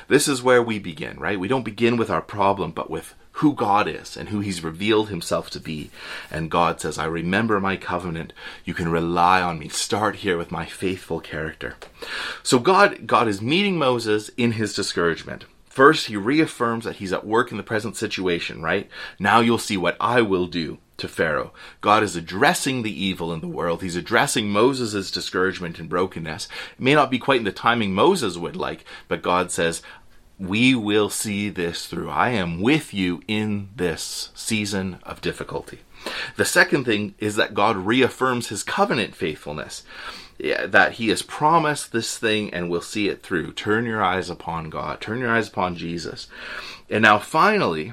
This 0.08 0.28
is 0.28 0.42
where 0.42 0.62
we 0.62 0.78
begin, 0.78 1.18
right? 1.18 1.38
We 1.38 1.48
don't 1.48 1.64
begin 1.64 1.96
with 1.96 2.10
our 2.10 2.22
problem, 2.22 2.70
but 2.70 2.90
with 2.90 3.14
who 3.36 3.54
God 3.54 3.88
is 3.88 4.16
and 4.16 4.28
who 4.28 4.40
He's 4.40 4.62
revealed 4.62 5.08
Himself 5.08 5.50
to 5.50 5.60
be. 5.60 5.90
And 6.30 6.50
God 6.50 6.80
says, 6.80 6.98
I 6.98 7.06
remember 7.06 7.60
my 7.60 7.76
covenant. 7.76 8.32
You 8.64 8.74
can 8.74 8.90
rely 8.90 9.40
on 9.40 9.58
me. 9.58 9.68
Start 9.68 10.16
here 10.16 10.36
with 10.36 10.50
my 10.50 10.66
faithful 10.66 11.20
character. 11.20 11.76
So 12.42 12.58
God, 12.58 13.06
God 13.06 13.28
is 13.28 13.40
meeting 13.40 13.78
Moses 13.78 14.30
in 14.36 14.52
his 14.52 14.74
discouragement. 14.74 15.44
First, 15.72 16.08
he 16.08 16.18
reaffirms 16.18 16.84
that 16.84 16.96
he's 16.96 17.14
at 17.14 17.26
work 17.26 17.50
in 17.50 17.56
the 17.56 17.62
present 17.62 17.96
situation, 17.96 18.60
right? 18.60 18.90
Now 19.18 19.40
you'll 19.40 19.56
see 19.56 19.78
what 19.78 19.96
I 19.98 20.20
will 20.20 20.46
do 20.46 20.76
to 20.98 21.08
Pharaoh. 21.08 21.54
God 21.80 22.02
is 22.02 22.14
addressing 22.14 22.82
the 22.82 23.04
evil 23.04 23.32
in 23.32 23.40
the 23.40 23.48
world. 23.48 23.80
He's 23.80 23.96
addressing 23.96 24.50
Moses' 24.50 25.10
discouragement 25.10 25.78
and 25.78 25.88
brokenness. 25.88 26.46
It 26.74 26.80
may 26.82 26.94
not 26.94 27.10
be 27.10 27.18
quite 27.18 27.38
in 27.38 27.44
the 27.44 27.52
timing 27.52 27.94
Moses 27.94 28.36
would 28.36 28.54
like, 28.54 28.84
but 29.08 29.22
God 29.22 29.50
says, 29.50 29.80
we 30.38 30.74
will 30.74 31.08
see 31.08 31.48
this 31.48 31.86
through. 31.86 32.10
I 32.10 32.30
am 32.30 32.60
with 32.60 32.92
you 32.92 33.22
in 33.28 33.68
this 33.76 34.30
season 34.34 34.98
of 35.04 35.20
difficulty. 35.20 35.80
The 36.36 36.44
second 36.44 36.84
thing 36.84 37.14
is 37.18 37.36
that 37.36 37.54
God 37.54 37.76
reaffirms 37.76 38.48
his 38.48 38.62
covenant 38.62 39.14
faithfulness. 39.14 39.84
That 40.38 40.94
he 40.94 41.10
has 41.10 41.22
promised 41.22 41.92
this 41.92 42.18
thing 42.18 42.52
and 42.52 42.68
will 42.68 42.80
see 42.80 43.08
it 43.08 43.22
through. 43.22 43.52
Turn 43.52 43.84
your 43.84 44.02
eyes 44.02 44.28
upon 44.28 44.70
God. 44.70 45.00
Turn 45.00 45.20
your 45.20 45.30
eyes 45.30 45.46
upon 45.46 45.76
Jesus. 45.76 46.26
And 46.90 47.02
now 47.02 47.18
finally, 47.20 47.92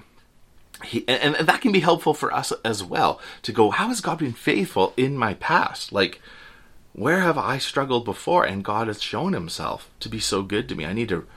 he, 0.84 1.08
and, 1.08 1.36
and 1.36 1.48
that 1.48 1.62
can 1.62 1.72
be 1.72 1.82
helpful 1.82 2.16
for 2.16 2.34
us 2.34 2.52
as 2.66 2.84
well 2.84 3.22
to 3.44 3.52
go, 3.52 3.70
how 3.70 3.90
has 3.90 4.02
God 4.02 4.18
been 4.18 4.34
faithful 4.34 4.94
in 4.98 5.16
my 5.16 5.36
past? 5.36 5.92
Like, 5.92 6.22
where 6.94 7.20
have 7.20 7.38
I 7.38 7.60
struggled 7.60 8.06
before? 8.06 8.46
And 8.46 8.64
God 8.64 8.88
has 8.88 9.02
shown 9.02 9.34
himself 9.34 9.92
to 10.00 10.10
be 10.10 10.20
so 10.20 10.42
good 10.42 10.68
to 10.70 10.76
me. 10.76 10.86
I 10.86 10.94
need 10.94 11.10
to 11.10 11.28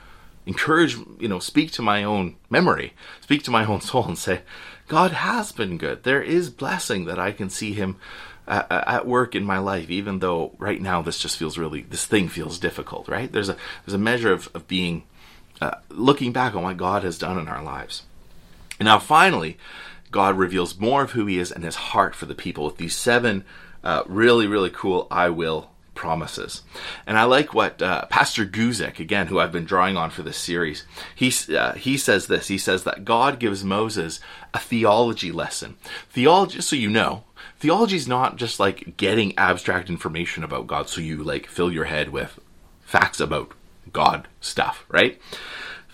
encourage, 0.45 0.97
you 1.19 1.27
know, 1.27 1.39
speak 1.39 1.71
to 1.71 1.81
my 1.81 2.03
own 2.03 2.35
memory, 2.49 2.93
speak 3.21 3.43
to 3.43 3.51
my 3.51 3.65
own 3.65 3.81
soul 3.89 4.05
and 4.05 4.17
say, 4.17 4.41
God 4.87 5.11
has 5.11 5.51
been 5.51 5.77
good. 5.77 6.03
There 6.03 6.21
is 6.21 6.49
blessing 6.49 7.05
that 7.05 7.19
I 7.19 7.31
can 7.31 7.49
see 7.49 7.73
Him 7.73 7.97
at, 8.47 8.67
at 8.69 9.07
work 9.07 9.35
in 9.35 9.43
my 9.43 9.57
life, 9.57 9.89
even 9.89 10.19
though 10.19 10.53
right 10.57 10.81
now 10.81 11.01
this 11.01 11.19
just 11.19 11.37
feels 11.37 11.57
really, 11.57 11.81
this 11.81 12.05
thing 12.05 12.27
feels 12.27 12.59
difficult, 12.59 13.07
right? 13.07 13.31
There's 13.31 13.49
a, 13.49 13.57
there's 13.85 13.95
a 13.95 13.99
measure 13.99 14.31
of, 14.31 14.49
of 14.53 14.67
being, 14.67 15.03
uh, 15.61 15.75
looking 15.89 16.31
back 16.33 16.55
on 16.55 16.63
what 16.63 16.77
God 16.77 17.03
has 17.03 17.17
done 17.17 17.39
in 17.39 17.47
our 17.47 17.63
lives. 17.63 18.03
And 18.79 18.85
now 18.85 18.99
finally, 18.99 19.57
God 20.11 20.37
reveals 20.37 20.79
more 20.79 21.03
of 21.03 21.11
who 21.11 21.25
He 21.25 21.39
is 21.39 21.51
and 21.51 21.63
His 21.63 21.75
heart 21.75 22.15
for 22.15 22.25
the 22.25 22.35
people 22.35 22.65
with 22.65 22.77
these 22.77 22.95
seven 22.95 23.45
uh, 23.83 24.03
really, 24.05 24.47
really 24.47 24.69
cool 24.69 25.07
I 25.09 25.29
will 25.29 25.69
promises. 25.95 26.63
And 27.05 27.17
I 27.17 27.23
like 27.23 27.53
what 27.53 27.81
uh, 27.81 28.05
Pastor 28.05 28.45
Guzik, 28.45 28.99
again, 28.99 29.27
who 29.27 29.39
I've 29.39 29.51
been 29.51 29.65
drawing 29.65 29.97
on 29.97 30.09
for 30.09 30.23
this 30.23 30.37
series, 30.37 30.85
he, 31.15 31.31
uh, 31.55 31.73
he 31.73 31.97
says 31.97 32.27
this. 32.27 32.47
He 32.47 32.57
says 32.57 32.83
that 32.83 33.05
God 33.05 33.39
gives 33.39 33.63
Moses 33.63 34.19
a 34.53 34.59
theology 34.59 35.31
lesson. 35.31 35.75
Theology, 36.09 36.61
so 36.61 36.75
you 36.75 36.89
know, 36.89 37.23
theology 37.59 37.95
is 37.95 38.07
not 38.07 38.35
just 38.35 38.59
like 38.59 38.97
getting 38.97 39.37
abstract 39.37 39.89
information 39.89 40.43
about 40.43 40.67
God 40.67 40.89
so 40.89 41.01
you 41.01 41.23
like 41.23 41.47
fill 41.47 41.71
your 41.71 41.85
head 41.85 42.09
with 42.09 42.39
facts 42.81 43.19
about 43.19 43.53
God 43.91 44.27
stuff, 44.41 44.85
right? 44.89 45.19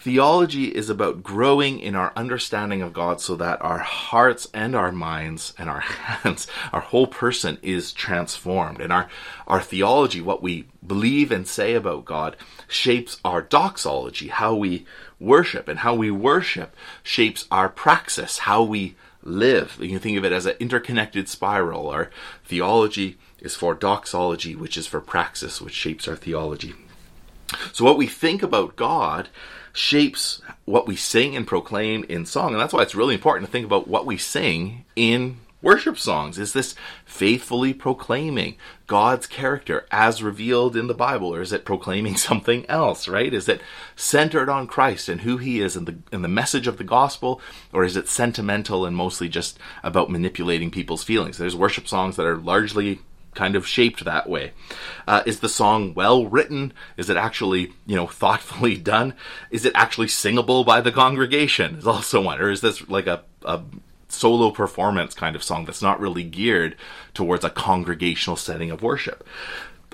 Theology 0.02 0.68
is 0.68 0.90
about 0.90 1.24
growing 1.24 1.82
in 1.82 1.94
our 1.94 2.14
understanding 2.16 2.82
of 2.82 2.94
God 2.94 3.20
so 3.20 3.36
that 3.36 3.62
our 3.62 3.80
hearts 3.80 4.48
and 4.54 4.74
our 4.74 4.94
minds 4.94 5.54
and 5.58 5.70
our 5.70 5.80
hands, 5.82 6.48
our 6.72 6.80
whole 6.80 7.08
person 7.08 7.58
is 7.62 7.92
transformed. 7.92 8.80
And 8.80 8.94
our, 8.94 9.10
our 9.46 9.60
theology, 9.60 10.22
what 10.22 10.42
we 10.42 10.68
believe 10.86 11.34
and 11.34 11.46
say 11.46 11.74
about 11.74 12.06
God, 12.06 12.38
shapes 12.66 13.20
our 13.26 13.42
doxology, 13.42 14.30
how 14.30 14.56
we 14.56 14.86
worship. 15.20 15.68
And 15.68 15.80
how 15.80 15.96
we 15.96 16.10
worship 16.10 16.78
shapes 17.04 17.46
our 17.52 17.68
praxis, 17.68 18.40
how 18.40 18.64
we 18.64 18.96
live. 19.22 19.78
You 19.82 19.90
can 19.90 20.00
think 20.00 20.18
of 20.18 20.24
it 20.24 20.32
as 20.32 20.46
an 20.46 20.56
interconnected 20.62 21.28
spiral. 21.28 21.90
Our 21.90 22.10
theology 22.46 23.18
is 23.40 23.56
for 23.56 23.74
doxology, 23.76 24.56
which 24.56 24.78
is 24.78 24.88
for 24.88 25.02
praxis, 25.02 25.62
which 25.62 25.74
shapes 25.74 26.08
our 26.08 26.16
theology. 26.16 26.74
So 27.74 27.84
what 27.84 27.98
we 27.98 28.08
think 28.08 28.42
about 28.42 28.78
God 28.78 29.28
shapes 29.80 30.42
what 30.66 30.88
we 30.88 30.96
sing 30.96 31.36
and 31.36 31.48
proclaim 31.48 32.04
in 32.10 32.26
song. 32.26 32.52
And 32.52 32.60
that's 32.60 32.74
why 32.74 32.82
it's 32.82 32.96
really 32.96 33.16
important 33.16 33.48
to 33.48 33.52
think 33.52 33.66
about 33.66 33.88
what 33.88 34.06
we 34.06 34.18
sing 34.18 34.84
in 34.96 35.38
worship 35.62 35.98
songs. 35.98 36.38
Is 36.38 36.52
this 36.52 36.76
faithfully 37.06 37.74
proclaiming 37.74 38.58
God's 38.88 39.26
character 39.26 39.88
as 39.90 40.22
revealed 40.22 40.76
in 40.76 40.88
the 40.88 40.94
Bible, 40.94 41.34
or 41.34 41.42
is 41.42 41.54
it 41.54 41.64
proclaiming 41.64 42.18
something 42.18 42.66
else, 42.70 43.08
right? 43.08 43.34
Is 43.34 43.48
it 43.48 43.62
centered 43.96 44.50
on 44.50 44.68
Christ 44.68 45.08
and 45.08 45.22
who 45.22 45.38
he 45.38 45.62
is 45.62 45.78
and 45.78 45.88
the, 45.88 45.98
and 46.12 46.24
the 46.24 46.28
message 46.28 46.68
of 46.68 46.78
the 46.78 46.84
gospel, 46.84 47.42
or 47.72 47.86
is 47.86 47.96
it 47.96 48.10
sentimental 48.10 48.86
and 48.86 48.96
mostly 48.96 49.30
just 49.30 49.58
about 49.82 50.12
manipulating 50.12 50.72
people's 50.72 51.04
feelings? 51.04 51.38
There's 51.38 51.56
worship 51.56 51.88
songs 51.88 52.18
that 52.18 52.26
are 52.26 52.38
largely 52.38 53.00
kind 53.36 53.56
of 53.56 53.68
shaped 53.68 54.06
that 54.06 54.30
way. 54.30 54.52
Uh, 55.08 55.24
is 55.26 55.40
the 55.40 55.50
song 55.50 55.94
well 55.94 56.26
written? 56.26 56.74
Is 56.98 57.10
it 57.10 57.18
actually, 57.18 57.74
you 57.86 57.96
know, 57.96 58.08
thoughtfully 58.08 58.78
done? 58.94 59.14
Is 59.52 59.66
it 59.66 59.74
actually 59.76 60.08
singable 60.08 60.64
by 60.64 60.82
the 60.82 60.92
congregation? 60.92 61.76
Is 61.76 61.88
also 61.88 62.22
one. 62.22 62.40
Or 62.40 62.50
is 62.50 62.62
this 62.62 62.88
like 62.90 63.08
a, 63.08 63.24
a 63.46 63.62
solo 64.08 64.52
performance 64.52 65.14
kind 65.14 65.36
of 65.36 65.44
song 65.44 65.66
that's 65.66 65.82
not 65.82 66.00
really 66.00 66.24
geared 66.24 66.76
towards 67.14 67.44
a 67.44 67.50
congregational 67.50 68.38
setting 68.38 68.72
of 68.72 68.82
worship? 68.82 69.26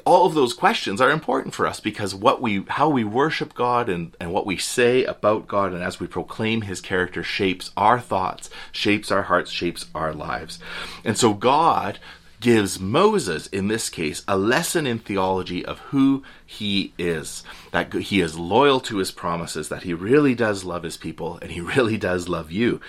all 0.06 0.28
of 0.28 0.36
those 0.36 0.54
questions 0.54 1.02
are 1.02 1.10
important 1.10 1.56
for 1.56 1.66
us 1.66 1.80
because 1.80 2.14
what 2.14 2.40
we 2.40 2.64
how 2.68 2.88
we 2.88 3.04
worship 3.04 3.56
God 3.56 3.90
and, 3.90 4.16
and 4.20 4.32
what 4.32 4.46
we 4.46 4.56
say 4.56 5.04
about 5.04 5.48
God 5.48 5.74
and 5.74 5.82
as 5.82 6.00
we 6.00 6.06
proclaim 6.06 6.62
his 6.62 6.80
character 6.80 7.24
shapes 7.24 7.72
our 7.76 8.00
thoughts, 8.00 8.52
shapes 8.72 9.12
our 9.12 9.24
hearts, 9.24 9.50
shapes 9.50 9.88
our 9.96 10.14
lives. 10.14 10.60
And 11.04 11.18
so 11.18 11.34
God 11.34 11.98
gives 12.46 12.80
Moses, 12.80 13.48
in 13.48 13.70
this 13.70 13.90
case, 13.90 14.24
a 14.28 14.38
lesson 14.38 14.86
in 14.86 15.00
theology 15.00 15.66
of 15.66 15.80
who 15.90 16.22
he 16.46 16.94
is. 16.96 17.44
That 17.72 17.92
he 17.92 18.22
is 18.22 18.38
loyal 18.38 18.80
to 18.82 18.98
his 18.98 19.10
promises, 19.10 19.70
that 19.70 19.82
he 19.82 19.96
really 19.96 20.36
does 20.36 20.64
love 20.64 20.84
his 20.84 20.96
people, 20.96 21.40
and 21.42 21.50
he 21.50 21.60
really 21.76 21.98
does 21.98 22.30
love 22.30 22.52
you. 22.52 22.80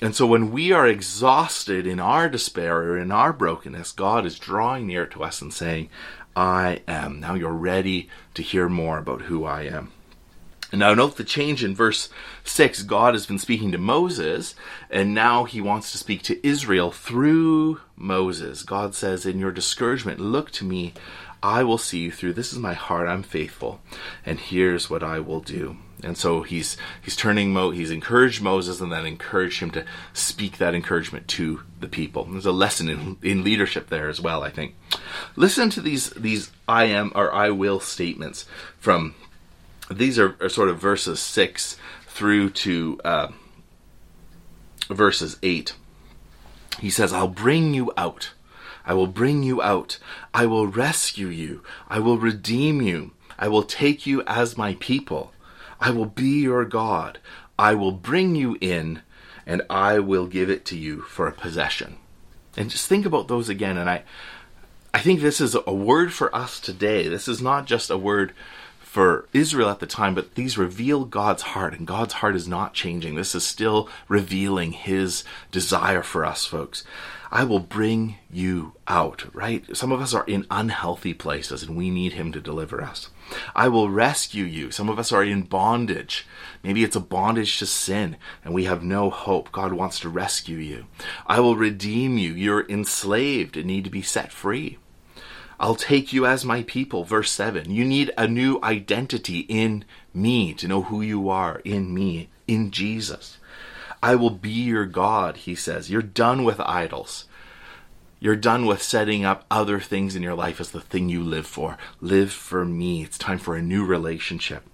And 0.00 0.16
so 0.16 0.26
when 0.26 0.50
we 0.50 0.72
are 0.72 0.88
exhausted 0.88 1.86
in 1.86 2.00
our 2.00 2.28
despair 2.28 2.76
or 2.78 2.98
in 2.98 3.12
our 3.12 3.32
brokenness, 3.32 3.92
God 3.92 4.26
is 4.26 4.36
drawing 4.36 4.88
near 4.88 5.06
to 5.06 5.22
us 5.22 5.40
and 5.40 5.54
saying, 5.54 5.88
I 6.34 6.80
am. 6.88 7.20
Now 7.20 7.34
you're 7.34 7.52
ready 7.52 8.08
to 8.34 8.42
hear 8.42 8.68
more 8.68 8.98
about 8.98 9.22
who 9.22 9.44
I 9.44 9.62
am. 9.62 9.92
Now 10.72 10.94
note 10.94 11.16
the 11.16 11.24
change 11.24 11.62
in 11.62 11.74
verse 11.74 12.08
6. 12.44 12.82
God 12.84 13.14
has 13.14 13.26
been 13.26 13.38
speaking 13.38 13.72
to 13.72 13.78
Moses, 13.78 14.54
and 14.90 15.14
now 15.14 15.44
he 15.44 15.60
wants 15.60 15.92
to 15.92 15.98
speak 15.98 16.22
to 16.22 16.46
Israel 16.46 16.90
through 16.90 17.80
Moses. 17.96 18.62
God 18.62 18.94
says, 18.94 19.26
In 19.26 19.38
your 19.38 19.52
discouragement, 19.52 20.18
look 20.18 20.50
to 20.52 20.64
me. 20.64 20.94
I 21.42 21.64
will 21.64 21.78
see 21.78 21.98
you 21.98 22.12
through. 22.12 22.34
This 22.34 22.52
is 22.52 22.58
my 22.58 22.74
heart. 22.74 23.08
I'm 23.08 23.24
faithful. 23.24 23.80
And 24.24 24.38
here's 24.38 24.88
what 24.88 25.02
I 25.02 25.18
will 25.18 25.40
do. 25.40 25.76
And 26.02 26.16
so 26.16 26.42
he's 26.42 26.76
he's 27.00 27.16
turning 27.16 27.52
Mo 27.52 27.70
he's 27.70 27.90
encouraged 27.90 28.42
Moses 28.42 28.80
and 28.80 28.92
then 28.92 29.06
encouraged 29.06 29.60
him 29.60 29.70
to 29.72 29.84
speak 30.12 30.58
that 30.58 30.74
encouragement 30.74 31.28
to 31.28 31.62
the 31.78 31.86
people. 31.86 32.24
There's 32.24 32.46
a 32.46 32.52
lesson 32.52 32.88
in, 32.88 33.16
in 33.22 33.44
leadership 33.44 33.88
there 33.88 34.08
as 34.08 34.20
well, 34.20 34.42
I 34.42 34.50
think. 34.50 34.74
Listen 35.36 35.70
to 35.70 35.80
these 35.80 36.10
these 36.10 36.50
I 36.66 36.84
am 36.84 37.12
or 37.14 37.32
I 37.32 37.50
will 37.50 37.78
statements 37.78 38.46
from 38.78 39.14
these 39.92 40.18
are, 40.18 40.36
are 40.40 40.48
sort 40.48 40.68
of 40.68 40.78
verses 40.78 41.20
six 41.20 41.76
through 42.06 42.50
to 42.50 43.00
uh, 43.04 43.28
verses 44.88 45.38
eight. 45.42 45.74
He 46.80 46.90
says, 46.90 47.12
I'll 47.12 47.28
bring 47.28 47.74
you 47.74 47.92
out. 47.96 48.32
I 48.84 48.94
will 48.94 49.06
bring 49.06 49.42
you 49.42 49.62
out. 49.62 49.98
I 50.34 50.46
will 50.46 50.66
rescue 50.66 51.28
you. 51.28 51.62
I 51.88 52.00
will 52.00 52.18
redeem 52.18 52.82
you. 52.82 53.12
I 53.38 53.48
will 53.48 53.62
take 53.62 54.06
you 54.06 54.22
as 54.26 54.58
my 54.58 54.74
people. 54.74 55.32
I 55.80 55.90
will 55.90 56.06
be 56.06 56.42
your 56.42 56.64
God. 56.64 57.18
I 57.58 57.74
will 57.74 57.92
bring 57.92 58.34
you 58.34 58.56
in, 58.60 59.02
and 59.46 59.62
I 59.70 59.98
will 59.98 60.26
give 60.26 60.50
it 60.50 60.64
to 60.66 60.76
you 60.76 61.02
for 61.02 61.26
a 61.26 61.32
possession. 61.32 61.96
And 62.56 62.70
just 62.70 62.88
think 62.88 63.06
about 63.06 63.28
those 63.28 63.48
again. 63.48 63.78
And 63.78 63.88
I, 63.88 64.02
I 64.92 64.98
think 64.98 65.20
this 65.20 65.40
is 65.40 65.56
a 65.66 65.72
word 65.72 66.12
for 66.12 66.34
us 66.34 66.60
today. 66.60 67.08
This 67.08 67.28
is 67.28 67.40
not 67.40 67.66
just 67.66 67.90
a 67.90 67.98
word 67.98 68.32
for 68.92 69.26
Israel 69.32 69.70
at 69.70 69.80
the 69.80 69.86
time, 69.86 70.14
but 70.14 70.34
these 70.34 70.58
reveal 70.58 71.06
God's 71.06 71.40
heart, 71.40 71.72
and 71.72 71.86
God's 71.86 72.12
heart 72.12 72.36
is 72.36 72.46
not 72.46 72.74
changing. 72.74 73.14
This 73.14 73.34
is 73.34 73.42
still 73.42 73.88
revealing 74.06 74.72
His 74.72 75.24
desire 75.50 76.02
for 76.02 76.26
us, 76.26 76.44
folks. 76.44 76.84
I 77.30 77.44
will 77.44 77.58
bring 77.58 78.16
you 78.30 78.74
out, 78.86 79.34
right? 79.34 79.64
Some 79.74 79.92
of 79.92 80.02
us 80.02 80.12
are 80.12 80.26
in 80.26 80.46
unhealthy 80.50 81.14
places 81.14 81.62
and 81.62 81.74
we 81.74 81.88
need 81.88 82.12
Him 82.12 82.32
to 82.32 82.40
deliver 82.42 82.82
us. 82.82 83.08
I 83.56 83.68
will 83.68 83.88
rescue 83.88 84.44
you. 84.44 84.70
Some 84.70 84.90
of 84.90 84.98
us 84.98 85.10
are 85.10 85.24
in 85.24 85.44
bondage. 85.44 86.26
Maybe 86.62 86.84
it's 86.84 86.94
a 86.94 87.00
bondage 87.00 87.58
to 87.60 87.66
sin 87.66 88.18
and 88.44 88.52
we 88.52 88.64
have 88.64 88.82
no 88.82 89.08
hope. 89.08 89.50
God 89.50 89.72
wants 89.72 90.00
to 90.00 90.10
rescue 90.10 90.58
you. 90.58 90.84
I 91.26 91.40
will 91.40 91.56
redeem 91.56 92.18
you. 92.18 92.34
You're 92.34 92.68
enslaved 92.68 93.56
and 93.56 93.66
need 93.66 93.84
to 93.84 93.90
be 93.90 94.02
set 94.02 94.30
free. 94.30 94.76
I'll 95.60 95.74
take 95.74 96.12
you 96.12 96.26
as 96.26 96.44
my 96.44 96.62
people. 96.62 97.04
Verse 97.04 97.30
7. 97.30 97.70
You 97.70 97.84
need 97.84 98.10
a 98.16 98.26
new 98.26 98.58
identity 98.62 99.40
in 99.48 99.84
me 100.12 100.54
to 100.54 100.68
know 100.68 100.82
who 100.82 101.02
you 101.02 101.28
are 101.28 101.60
in 101.64 101.94
me, 101.94 102.28
in 102.46 102.70
Jesus. 102.70 103.38
I 104.02 104.16
will 104.16 104.30
be 104.30 104.50
your 104.50 104.86
God, 104.86 105.38
he 105.38 105.54
says. 105.54 105.90
You're 105.90 106.02
done 106.02 106.44
with 106.44 106.60
idols. 106.60 107.26
You're 108.18 108.36
done 108.36 108.66
with 108.66 108.82
setting 108.82 109.24
up 109.24 109.44
other 109.50 109.80
things 109.80 110.14
in 110.14 110.22
your 110.22 110.34
life 110.34 110.60
as 110.60 110.70
the 110.70 110.80
thing 110.80 111.08
you 111.08 111.22
live 111.22 111.46
for. 111.46 111.76
Live 112.00 112.32
for 112.32 112.64
me. 112.64 113.02
It's 113.02 113.18
time 113.18 113.38
for 113.38 113.56
a 113.56 113.62
new 113.62 113.84
relationship. 113.84 114.64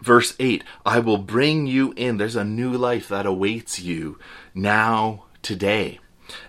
Verse 0.00 0.34
8 0.38 0.64
I 0.84 0.98
will 0.98 1.18
bring 1.18 1.66
you 1.66 1.92
in. 1.96 2.16
There's 2.16 2.36
a 2.36 2.44
new 2.44 2.72
life 2.72 3.08
that 3.08 3.26
awaits 3.26 3.80
you 3.80 4.18
now, 4.54 5.24
today. 5.42 6.00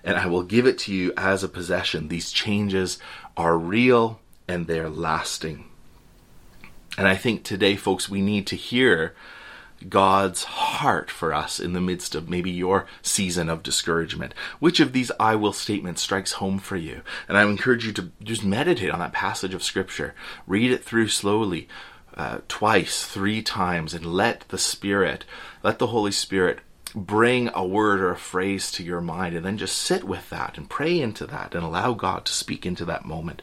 And 0.04 0.18
I 0.18 0.28
will 0.28 0.44
give 0.44 0.66
it 0.66 0.78
to 0.80 0.94
you 0.94 1.14
as 1.18 1.44
a 1.44 1.50
possession. 1.50 2.08
These 2.08 2.32
changes 2.32 3.00
are 3.38 3.58
real 3.58 4.19
and 4.48 4.67
they're 4.67 4.89
lasting. 4.89 5.65
And 6.98 7.08
I 7.08 7.15
think 7.15 7.43
today, 7.43 7.76
folks, 7.76 8.10
we 8.10 8.22
need 8.22 8.46
to 8.48 8.56
hear 8.56 9.15
God's 9.89 10.43
heart 10.43 11.10
for 11.10 11.34
us 11.34 11.60
in 11.60 11.74
the 11.74 11.82
midst 11.82 12.15
of 12.15 12.30
maybe 12.30 12.52
your 12.52 12.86
season 13.02 13.50
of 13.50 13.63
discouragement. 13.63 14.34
Which 14.60 14.80
of 14.80 14.93
these 14.93 15.12
I 15.19 15.36
will 15.36 15.54
statements 15.54 16.02
strikes 16.02 16.34
home 16.34 16.60
for 16.60 16.78
you? 16.78 17.02
And 17.28 17.38
I 17.38 17.43
encourage 17.43 17.86
you 17.86 17.91
to 17.93 18.12
just 18.22 18.43
meditate 18.43 18.91
on 18.91 19.00
that 19.00 19.13
passage 19.13 19.54
of 19.54 19.63
Scripture. 19.63 20.13
Read 20.48 20.72
it 20.72 20.84
through 20.84 21.10
slowly, 21.10 21.67
uh, 22.15 22.39
twice, 22.48 23.06
three 23.06 23.41
times, 23.41 23.93
and 23.93 24.06
let 24.06 24.46
the 24.50 24.58
Spirit, 24.58 25.26
let 25.63 25.80
the 25.80 25.88
Holy 25.88 26.12
Spirit 26.12 26.60
bring 26.96 27.50
a 27.54 27.66
word 27.66 28.02
or 28.02 28.12
a 28.12 28.18
phrase 28.18 28.72
to 28.72 28.84
your 28.84 29.02
mind 29.02 29.36
and 29.36 29.46
then 29.46 29.58
just 29.58 29.78
sit 29.78 30.04
with 30.04 30.30
that 30.30 30.58
and 30.58 30.70
pray 30.70 31.00
into 31.00 31.26
that 31.26 31.56
and 31.56 31.64
allow 31.64 31.94
God 31.94 32.26
to 32.26 32.34
speak 32.34 32.66
into 32.66 32.86
that 32.86 33.06
moment. 33.06 33.42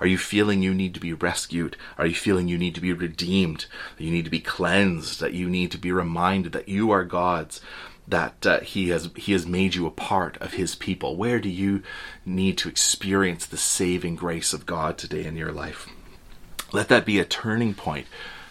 Are 0.00 0.06
you 0.06 0.18
feeling 0.18 0.62
you 0.62 0.74
need 0.74 0.94
to 0.94 1.00
be 1.00 1.12
rescued? 1.12 1.76
Are 1.96 2.06
you 2.06 2.14
feeling 2.14 2.48
you 2.48 2.58
need 2.58 2.74
to 2.74 2.80
be 2.80 2.92
redeemed? 2.92 3.66
That 3.96 4.04
you 4.04 4.10
need 4.10 4.26
to 4.26 4.30
be 4.30 4.40
cleansed? 4.40 5.20
That 5.20 5.32
you 5.32 5.48
need 5.48 5.70
to 5.72 5.78
be 5.78 5.92
reminded 5.92 6.52
that 6.52 6.68
you 6.68 6.90
are 6.90 7.04
God's? 7.04 7.60
That 8.06 8.44
uh, 8.44 8.60
he 8.60 8.88
has 8.88 9.10
he 9.16 9.32
has 9.32 9.46
made 9.46 9.74
you 9.74 9.86
a 9.86 9.90
part 9.90 10.36
of 10.38 10.54
his 10.54 10.74
people. 10.74 11.16
Where 11.16 11.38
do 11.38 11.48
you 11.48 11.82
need 12.26 12.58
to 12.58 12.68
experience 12.68 13.46
the 13.46 13.56
saving 13.56 14.16
grace 14.16 14.52
of 14.52 14.66
God 14.66 14.98
today 14.98 15.24
in 15.24 15.36
your 15.36 15.52
life? 15.52 15.88
Let 16.72 16.88
that 16.88 17.06
be 17.06 17.18
a 17.18 17.24
turning 17.24 17.74
point 17.74 18.06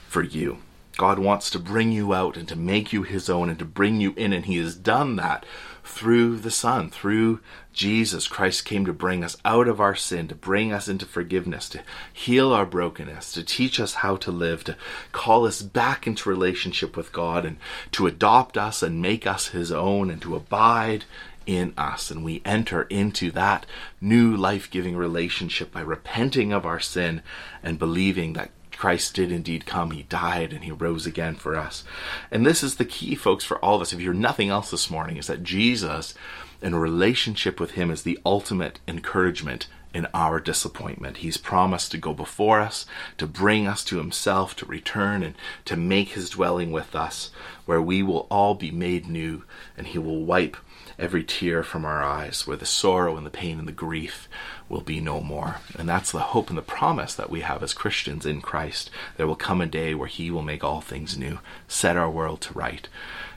for 0.07 0.23
you. 0.23 0.59
God 0.99 1.17
wants 1.17 1.49
to 1.51 1.59
bring 1.59 1.93
you 1.93 2.13
out 2.13 2.35
and 2.35 2.45
to 2.49 2.57
make 2.57 2.91
you 2.91 3.03
his 3.03 3.29
own 3.29 3.47
and 3.49 3.57
to 3.59 3.63
bring 3.63 4.01
you 4.01 4.13
in, 4.17 4.33
and 4.33 4.43
he 4.43 4.57
has 4.57 4.75
done 4.75 5.15
that 5.15 5.45
through 5.81 6.35
the 6.39 6.51
Son, 6.51 6.89
through 6.89 7.39
Jesus. 7.71 8.27
Christ 8.27 8.65
came 8.65 8.83
to 8.83 8.91
bring 8.91 9.23
us 9.23 9.37
out 9.45 9.69
of 9.69 9.79
our 9.79 9.95
sin, 9.95 10.27
to 10.27 10.35
bring 10.35 10.73
us 10.73 10.89
into 10.89 11.05
forgiveness, 11.05 11.69
to 11.69 11.83
heal 12.11 12.51
our 12.51 12.65
brokenness, 12.65 13.31
to 13.31 13.43
teach 13.43 13.79
us 13.79 13.93
how 13.93 14.17
to 14.17 14.29
live, 14.29 14.65
to 14.65 14.75
call 15.13 15.47
us 15.47 15.61
back 15.61 16.05
into 16.05 16.27
relationship 16.27 16.97
with 16.97 17.13
God, 17.13 17.45
and 17.45 17.55
to 17.93 18.05
adopt 18.05 18.57
us 18.57 18.83
and 18.83 19.01
make 19.01 19.25
us 19.25 19.47
his 19.47 19.71
own, 19.71 20.09
and 20.09 20.21
to 20.23 20.35
abide 20.35 21.05
in 21.45 21.73
us. 21.77 22.11
And 22.11 22.25
we 22.25 22.41
enter 22.43 22.81
into 22.83 23.31
that 23.31 23.65
new 24.01 24.35
life 24.35 24.69
giving 24.69 24.97
relationship 24.97 25.71
by 25.71 25.79
repenting 25.79 26.51
of 26.51 26.65
our 26.65 26.81
sin 26.81 27.21
and 27.63 27.79
believing 27.79 28.33
that 28.33 28.51
Christ 28.79 29.13
did 29.13 29.29
indeed 29.29 29.65
come. 29.65 29.91
He 29.91 30.03
died 30.03 30.53
and 30.53 30.63
he 30.63 30.71
rose 30.71 31.05
again 31.05 31.35
for 31.35 31.57
us. 31.57 31.83
And 32.31 32.45
this 32.45 32.63
is 32.63 32.75
the 32.77 32.85
key, 32.85 33.13
folks, 33.13 33.43
for 33.43 33.59
all 33.59 33.75
of 33.75 33.81
us. 33.81 33.91
If 33.91 33.99
you're 33.99 34.13
nothing 34.13 34.47
else 34.47 34.71
this 34.71 34.89
morning, 34.89 35.17
is 35.17 35.27
that 35.27 35.43
Jesus 35.43 36.13
and 36.61 36.73
a 36.73 36.79
relationship 36.79 37.59
with 37.59 37.71
him 37.71 37.91
is 37.91 38.03
the 38.03 38.17
ultimate 38.25 38.79
encouragement 38.87 39.67
in 39.93 40.07
our 40.13 40.39
disappointment. 40.39 41.17
He's 41.17 41.37
promised 41.37 41.91
to 41.91 41.97
go 41.97 42.13
before 42.13 42.59
us, 42.59 42.85
to 43.17 43.25
bring 43.25 43.67
us 43.67 43.83
to 43.85 43.97
himself, 43.97 44.55
to 44.57 44.65
return 44.65 45.23
and 45.23 45.35
to 45.65 45.75
make 45.75 46.09
his 46.09 46.29
dwelling 46.29 46.71
with 46.71 46.95
us, 46.95 47.31
where 47.65 47.81
we 47.81 48.03
will 48.03 48.27
all 48.29 48.55
be 48.55 48.71
made 48.71 49.07
new, 49.07 49.43
and 49.77 49.87
he 49.87 49.97
will 49.97 50.23
wipe 50.23 50.57
every 50.99 51.23
tear 51.23 51.63
from 51.63 51.85
our 51.85 52.03
eyes, 52.03 52.45
where 52.45 52.57
the 52.57 52.65
sorrow 52.65 53.15
and 53.15 53.25
the 53.25 53.31
pain 53.31 53.57
and 53.57 53.67
the 53.67 53.73
grief 53.73 54.27
will 54.67 54.81
be 54.81 54.99
no 54.99 55.21
more. 55.21 55.57
And 55.77 55.87
that's 55.87 56.11
the 56.11 56.19
hope 56.19 56.49
and 56.49 56.57
the 56.57 56.61
promise 56.61 57.15
that 57.15 57.29
we 57.29 57.41
have 57.41 57.63
as 57.63 57.73
Christians 57.73 58.25
in 58.25 58.41
Christ. 58.41 58.91
There 59.17 59.25
will 59.25 59.35
come 59.35 59.61
a 59.61 59.65
day 59.65 59.95
where 59.95 60.07
He 60.07 60.29
will 60.29 60.41
make 60.41 60.63
all 60.63 60.81
things 60.81 61.17
new, 61.17 61.39
set 61.67 61.97
our 61.97 62.09
world 62.09 62.41
to 62.41 62.53
right, 62.53 62.87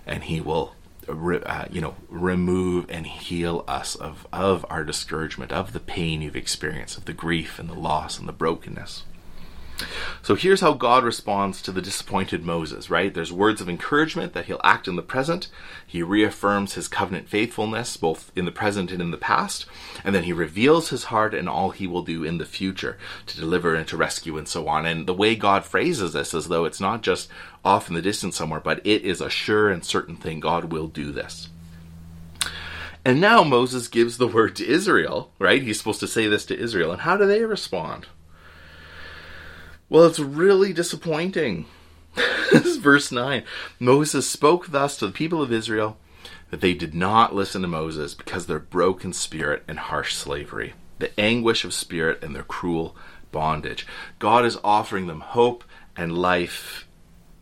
and 0.07 0.25
He 0.25 0.41
will. 0.41 0.75
Uh, 1.13 1.67
you 1.71 1.81
know, 1.81 1.95
remove 2.09 2.87
and 2.89 3.07
heal 3.07 3.65
us 3.69 3.95
of, 3.95 4.27
of 4.33 4.65
our 4.71 4.85
discouragement, 4.85 5.53
of 5.53 5.73
the 5.73 5.81
pain 5.81 6.23
you've 6.23 6.37
experienced, 6.37 6.97
of 6.99 7.05
the 7.05 7.13
grief 7.13 7.59
and 7.59 7.69
the 7.69 7.75
loss 7.75 8.19
and 8.19 8.27
the 8.27 8.33
brokenness. 8.33 9.05
So 10.23 10.35
here's 10.35 10.61
how 10.61 10.75
God 10.75 11.05
responds 11.05 11.61
to 11.63 11.73
the 11.73 11.83
disappointed 11.83 12.45
Moses, 12.45 12.91
right? 12.91 13.13
There's 13.13 13.33
words 13.33 13.61
of 13.61 13.69
encouragement 13.69 14.33
that 14.33 14.47
he'll 14.47 14.61
act 14.63 14.87
in 14.87 14.97
the 14.97 15.03
present. 15.03 15.49
He 15.87 16.03
reaffirms 16.03 16.75
his 16.75 16.89
covenant 16.89 17.29
faithfulness, 17.29 17.97
both 17.97 18.31
in 18.37 18.45
the 18.45 18.53
present 18.53 18.91
and 18.91 19.03
in 19.03 19.11
the 19.11 19.17
past. 19.17 19.67
And 20.05 20.15
then 20.15 20.25
he 20.25 20.33
reveals 20.33 20.91
his 20.91 21.05
heart 21.05 21.35
and 21.35 21.49
all 21.49 21.71
he 21.71 21.87
will 21.87 22.03
do 22.03 22.25
in 22.25 22.39
the 22.39 22.45
future 22.45 22.99
to 23.27 23.37
deliver 23.37 23.75
and 23.75 23.87
to 23.89 23.97
rescue 23.97 24.39
and 24.39 24.49
so 24.49 24.69
on. 24.69 24.87
And 24.87 25.07
the 25.07 25.15
way 25.15 25.35
God 25.35 25.65
phrases 25.65 26.13
this 26.13 26.35
as 26.35 26.49
though 26.49 26.65
it's 26.65 26.81
not 26.81 27.03
just 27.03 27.29
off 27.65 27.89
in 27.89 27.95
the 27.95 28.03
distance 28.03 28.37
somewhere, 28.37 28.61
but 28.61 28.85
it 28.87 29.03
is 29.03 29.21
a 29.21 29.31
sure 29.31 29.71
and 29.71 29.85
certain 29.85 30.17
thing. 30.17 30.41
God 30.41 30.73
will 30.73 30.89
do 30.89 31.13
this. 31.13 31.49
And 33.05 33.21
now 33.21 33.43
Moses 33.43 33.89
gives 33.89 34.19
the 34.19 34.29
word 34.29 34.55
to 34.57 34.67
Israel, 34.67 35.33
right? 35.41 35.63
He's 35.63 35.79
supposed 35.79 36.01
to 36.01 36.07
say 36.07 36.29
this 36.29 36.47
to 36.47 36.59
Israel. 36.59 36.93
And 36.93 37.01
how 37.01 37.17
do 37.17 37.27
they 37.27 37.45
respond? 37.45 38.07
Well, 39.93 40.07
it's 40.07 40.19
really 40.19 40.73
disappointing. 40.73 41.67
this 42.15 42.65
is 42.65 42.79
verse 42.79 43.13
9. 43.13 43.45
Moses 43.79 44.27
spoke 44.27 44.69
thus 44.69 44.97
to 44.97 45.07
the 45.07 45.13
people 45.13 45.43
of 45.43 45.53
Israel 45.53 45.99
that 46.49 46.63
they 46.63 46.73
did 46.73 46.95
not 46.95 47.35
listen 47.35 47.61
to 47.61 47.69
Moses 47.69 48.15
because 48.15 48.47
their 48.47 48.59
broken 48.59 49.13
spirit 49.13 49.63
and 49.69 49.79
harsh 49.79 50.15
slavery. 50.15 50.73
the 50.99 51.21
anguish 51.21 51.63
of 51.67 51.75
spirit, 51.75 52.23
and 52.23 52.35
their 52.35 52.43
cruel 52.43 52.97
bondage. 53.33 53.87
God 54.19 54.47
is 54.47 54.57
offering 54.65 55.09
them 55.09 55.21
hope 55.21 55.63
and 55.95 56.17
life, 56.17 56.89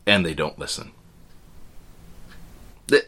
and 0.04 0.26
they 0.26 0.34
don't 0.34 0.58
listen. 0.58 0.90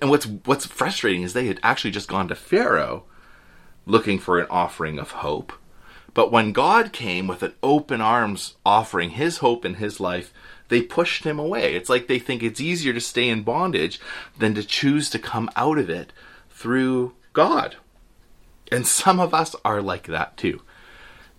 And 0.01 0.09
what's 0.09 0.27
what's 0.27 0.67
frustrating 0.67 1.23
is 1.23 1.33
they 1.33 1.49
had 1.49 1.59
actually 1.65 1.91
just 1.91 2.09
gone 2.09 2.29
to 2.29 2.37
Pharaoh 2.37 3.07
looking 3.87 4.21
for 4.21 4.39
an 4.39 4.47
offering 4.49 5.01
of 5.01 5.11
hope. 5.11 5.53
But 6.15 6.31
when 6.31 6.53
God 6.53 6.93
came 6.93 7.27
with 7.27 7.43
an 7.43 7.55
open 7.63 8.01
arms 8.01 8.57
offering 8.67 9.11
his 9.11 9.39
hope 9.39 9.65
in 9.65 9.75
his 9.75 9.99
life, 9.99 10.33
they 10.69 10.83
pushed 10.83 11.25
him 11.25 11.39
away. 11.39 11.75
It's 11.75 11.89
like 11.89 12.07
they 12.07 12.19
think 12.19 12.43
it's 12.43 12.61
easier 12.61 12.93
to 12.93 13.01
stay 13.01 13.29
in 13.29 13.43
bondage 13.43 14.01
than 14.39 14.55
to 14.55 14.65
choose 14.65 15.11
to 15.11 15.19
come 15.19 15.51
out 15.57 15.79
of 15.79 15.91
it 15.91 16.13
through 16.51 17.13
God. 17.33 17.77
And 18.71 18.87
some 18.87 19.21
of 19.21 19.35
us 19.35 19.55
are 19.65 19.83
like 19.83 20.07
that 20.07 20.37
too. 20.37 20.63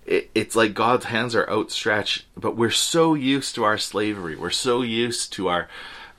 it's 0.06 0.56
like 0.56 0.74
God's 0.74 1.06
hands 1.06 1.34
are 1.34 1.50
outstretched, 1.50 2.26
but 2.36 2.58
we're 2.58 2.70
so 2.70 3.14
used 3.14 3.56
to 3.56 3.64
our 3.64 3.78
slavery. 3.78 4.36
We're 4.36 4.50
so 4.50 4.82
used 4.82 5.32
to 5.34 5.48
our 5.48 5.70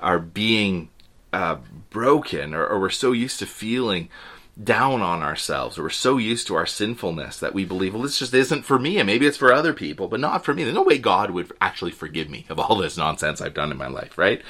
our 0.00 0.18
being 0.18 0.88
uh, 1.32 1.58
broken, 1.90 2.54
or, 2.54 2.66
or 2.66 2.80
we're 2.80 2.90
so 2.90 3.12
used 3.12 3.38
to 3.40 3.46
feeling 3.46 4.08
down 4.62 5.02
on 5.02 5.22
ourselves, 5.22 5.78
we're 5.78 5.90
so 5.90 6.16
used 6.16 6.46
to 6.46 6.54
our 6.54 6.66
sinfulness 6.66 7.38
that 7.38 7.54
we 7.54 7.64
believe, 7.64 7.92
well, 7.92 8.02
this 8.02 8.18
just 8.18 8.34
isn't 8.34 8.62
for 8.62 8.78
me, 8.78 8.98
and 8.98 9.06
maybe 9.06 9.26
it's 9.26 9.36
for 9.36 9.52
other 9.52 9.72
people, 9.72 10.06
but 10.06 10.20
not 10.20 10.44
for 10.44 10.54
me. 10.54 10.62
There's 10.62 10.74
no 10.74 10.82
way 10.82 10.98
God 10.98 11.30
would 11.30 11.52
actually 11.60 11.90
forgive 11.90 12.30
me 12.30 12.46
of 12.48 12.60
all 12.60 12.76
this 12.76 12.96
nonsense 12.96 13.40
I've 13.40 13.54
done 13.54 13.72
in 13.72 13.78
my 13.78 13.88
life, 13.88 14.16
right? 14.16 14.42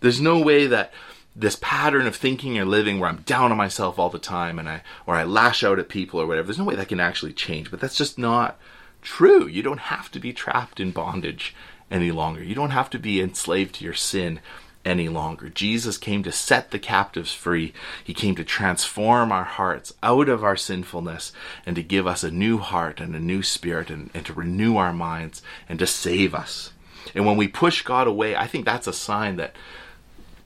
There's 0.00 0.20
no 0.20 0.38
way 0.40 0.66
that 0.68 0.92
this 1.34 1.58
pattern 1.60 2.06
of 2.06 2.16
thinking 2.16 2.58
or 2.58 2.64
living 2.64 2.98
where 2.98 3.08
I'm 3.08 3.22
down 3.22 3.50
on 3.50 3.58
myself 3.58 3.98
all 3.98 4.10
the 4.10 4.18
time 4.18 4.58
and 4.58 4.68
I 4.68 4.82
or 5.06 5.14
I 5.14 5.22
lash 5.24 5.62
out 5.62 5.78
at 5.78 5.88
people 5.88 6.20
or 6.20 6.26
whatever. 6.26 6.46
There's 6.46 6.58
no 6.58 6.64
way 6.64 6.74
that 6.74 6.88
can 6.88 7.00
actually 7.00 7.32
change, 7.32 7.70
but 7.70 7.80
that's 7.80 7.96
just 7.96 8.18
not 8.18 8.58
true. 9.02 9.46
You 9.46 9.62
don't 9.62 9.78
have 9.78 10.10
to 10.12 10.20
be 10.20 10.32
trapped 10.32 10.80
in 10.80 10.90
bondage 10.90 11.54
any 11.90 12.10
longer. 12.10 12.42
You 12.42 12.54
don't 12.54 12.70
have 12.70 12.90
to 12.90 12.98
be 12.98 13.20
enslaved 13.20 13.76
to 13.76 13.84
your 13.84 13.94
sin 13.94 14.40
any 14.88 15.08
longer. 15.08 15.48
Jesus 15.48 15.98
came 15.98 16.22
to 16.22 16.32
set 16.32 16.70
the 16.70 16.78
captives 16.78 17.32
free. 17.32 17.72
He 18.02 18.14
came 18.14 18.34
to 18.36 18.44
transform 18.44 19.30
our 19.30 19.44
hearts 19.44 19.92
out 20.02 20.28
of 20.28 20.42
our 20.42 20.56
sinfulness 20.56 21.32
and 21.66 21.76
to 21.76 21.82
give 21.82 22.06
us 22.06 22.24
a 22.24 22.30
new 22.30 22.58
heart 22.58 23.00
and 23.00 23.14
a 23.14 23.20
new 23.20 23.42
spirit 23.42 23.90
and, 23.90 24.10
and 24.14 24.24
to 24.26 24.32
renew 24.32 24.76
our 24.76 24.92
minds 24.92 25.42
and 25.68 25.78
to 25.78 25.86
save 25.86 26.34
us. 26.34 26.72
And 27.14 27.26
when 27.26 27.36
we 27.36 27.48
push 27.48 27.82
God 27.82 28.06
away, 28.06 28.34
I 28.34 28.46
think 28.46 28.64
that's 28.64 28.86
a 28.86 28.92
sign 28.92 29.36
that 29.36 29.54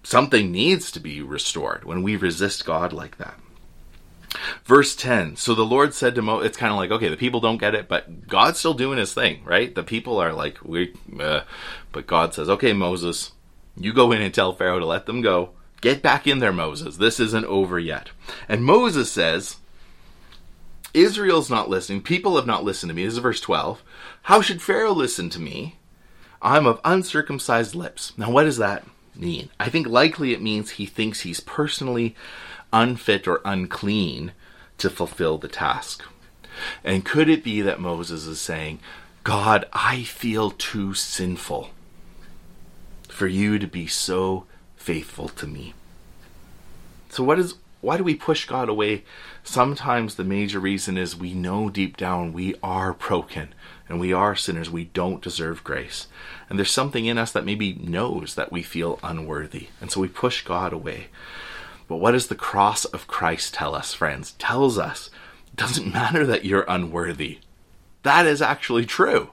something 0.03 0.51
needs 0.51 0.91
to 0.93 1.01
be 1.01 1.23
restored 1.23 1.85
when 1.85 2.03
we 2.03 2.17
resist 2.17 2.65
God 2.65 2.93
like 2.93 3.19
that. 3.19 3.39
Verse 4.65 4.97
10 4.97 5.37
So 5.37 5.55
the 5.55 5.65
Lord 5.65 5.95
said 5.95 6.15
to 6.15 6.23
Moses, 6.23 6.49
it's 6.49 6.57
kind 6.57 6.73
of 6.73 6.79
like, 6.79 6.91
okay, 6.91 7.09
the 7.09 7.17
people 7.17 7.41
don't 7.41 7.59
get 7.59 7.75
it, 7.75 7.89
but 7.89 8.27
God's 8.27 8.59
still 8.59 8.75
doing 8.75 8.99
his 8.99 9.13
thing, 9.13 9.45
right? 9.45 9.75
The 9.75 9.83
people 9.83 10.19
are 10.19 10.33
like, 10.33 10.63
we, 10.65 10.95
uh, 11.21 11.43
but 11.93 12.07
God 12.07 12.35
says, 12.35 12.49
okay, 12.49 12.73
Moses, 12.73 13.33
you 13.77 13.93
go 13.93 14.13
in 14.13 14.23
and 14.23 14.33
tell 14.33 14.53
Pharaoh 14.53 14.79
to 14.79 14.87
let 14.87 15.07
them 15.07 15.21
go. 15.21 15.51
Get 15.81 16.03
back 16.03 16.27
in 16.27 16.39
there, 16.39 16.53
Moses. 16.53 16.97
This 16.97 17.19
isn't 17.19 17.45
over 17.47 17.79
yet. 17.79 18.11
And 18.49 18.65
Moses 18.65 19.11
says, 19.11 19.57
Israel's 20.95 21.51
not 21.51 21.69
listening. 21.69 22.03
People 22.03 22.37
have 22.37 22.47
not 22.47 22.65
listened 22.65 22.91
to 22.91 22.95
me. 22.95 23.05
This 23.05 23.15
is 23.15 23.19
verse 23.19 23.41
12. 23.41 23.83
How 24.23 24.41
should 24.41 24.63
Pharaoh 24.63 24.93
listen 24.93 25.31
to 25.31 25.41
me? 25.41 25.77
I'm 26.41 26.67
of 26.67 26.81
uncircumcised 26.85 27.75
lips. 27.75 28.13
Now, 28.17 28.31
what 28.31 28.45
does 28.45 28.59
that 28.59 28.85
mean? 29.15 29.51
I 29.59 29.69
think 29.69 29.87
likely 29.87 30.33
it 30.33 30.43
means 30.43 30.71
he 30.71 30.87
thinks 30.87 31.21
he's 31.21 31.41
personally 31.41 32.15
unfit 32.73 33.27
or 33.27 33.41
unclean 33.45 34.33
to 34.79 34.91
fulfill 34.91 35.39
the 35.39 35.49
task. 35.49 36.05
And 36.85 37.05
could 37.05 37.29
it 37.29 37.43
be 37.43 37.63
that 37.63 37.81
Moses 37.81 38.27
is 38.27 38.41
saying, 38.41 38.81
God, 39.25 39.65
I 39.73 40.03
feel 40.03 40.51
too 40.51 40.95
sinful 40.95 41.71
for 43.13 43.27
you 43.27 43.59
to 43.59 43.67
be 43.67 43.87
so 43.87 44.47
faithful 44.77 45.29
to 45.29 45.47
me. 45.47 45.75
So 47.11 47.23
what 47.23 47.39
is 47.39 47.55
why 47.83 47.97
do 47.97 48.05
we 48.05 48.15
push 48.15 48.47
God 48.47 48.69
away? 48.69 49.05
Sometimes 49.43 50.15
the 50.15 50.25
major 50.25 50.61
reason 50.61 50.97
is 50.97 51.17
we 51.17 51.35
know 51.35 51.69
deep 51.69 51.97
down 51.97 52.33
we 52.33 52.55
are 52.63 52.93
broken 52.93 53.55
and 53.89 53.99
we 53.99 54.13
are 54.13 54.37
sinners. 54.37 54.71
We 54.71 54.85
don't 54.85 55.21
deserve 55.21 55.65
grace. 55.65 56.07
And 56.49 56.59
there's 56.59 56.71
something 56.71 57.07
in 57.07 57.19
us 57.19 57.33
that 57.33 57.45
maybe 57.45 57.75
knows 57.75 58.37
that 58.37 58.53
we 58.53 58.63
feel 58.63 59.01
unworthy. 59.03 59.69
And 59.81 59.91
so 59.91 60.01
we 60.01 60.09
push 60.09 60.45
God 60.45 60.73
away. 60.73 61.09
But 61.89 61.97
what 61.97 62.13
does 62.13 62.29
the 62.29 62.37
cross 62.37 62.85
of 62.85 63.09
Christ 63.09 63.53
tell 63.53 63.75
us, 63.75 63.93
friends? 63.93 64.33
Tells 64.33 64.79
us 64.79 65.11
it 65.49 65.57
doesn't 65.57 65.93
matter 65.93 66.25
that 66.25 66.45
you're 66.45 66.65
unworthy. 66.69 67.41
That 68.05 68.27
is 68.27 68.41
actually 68.41 68.87
true. 68.87 69.31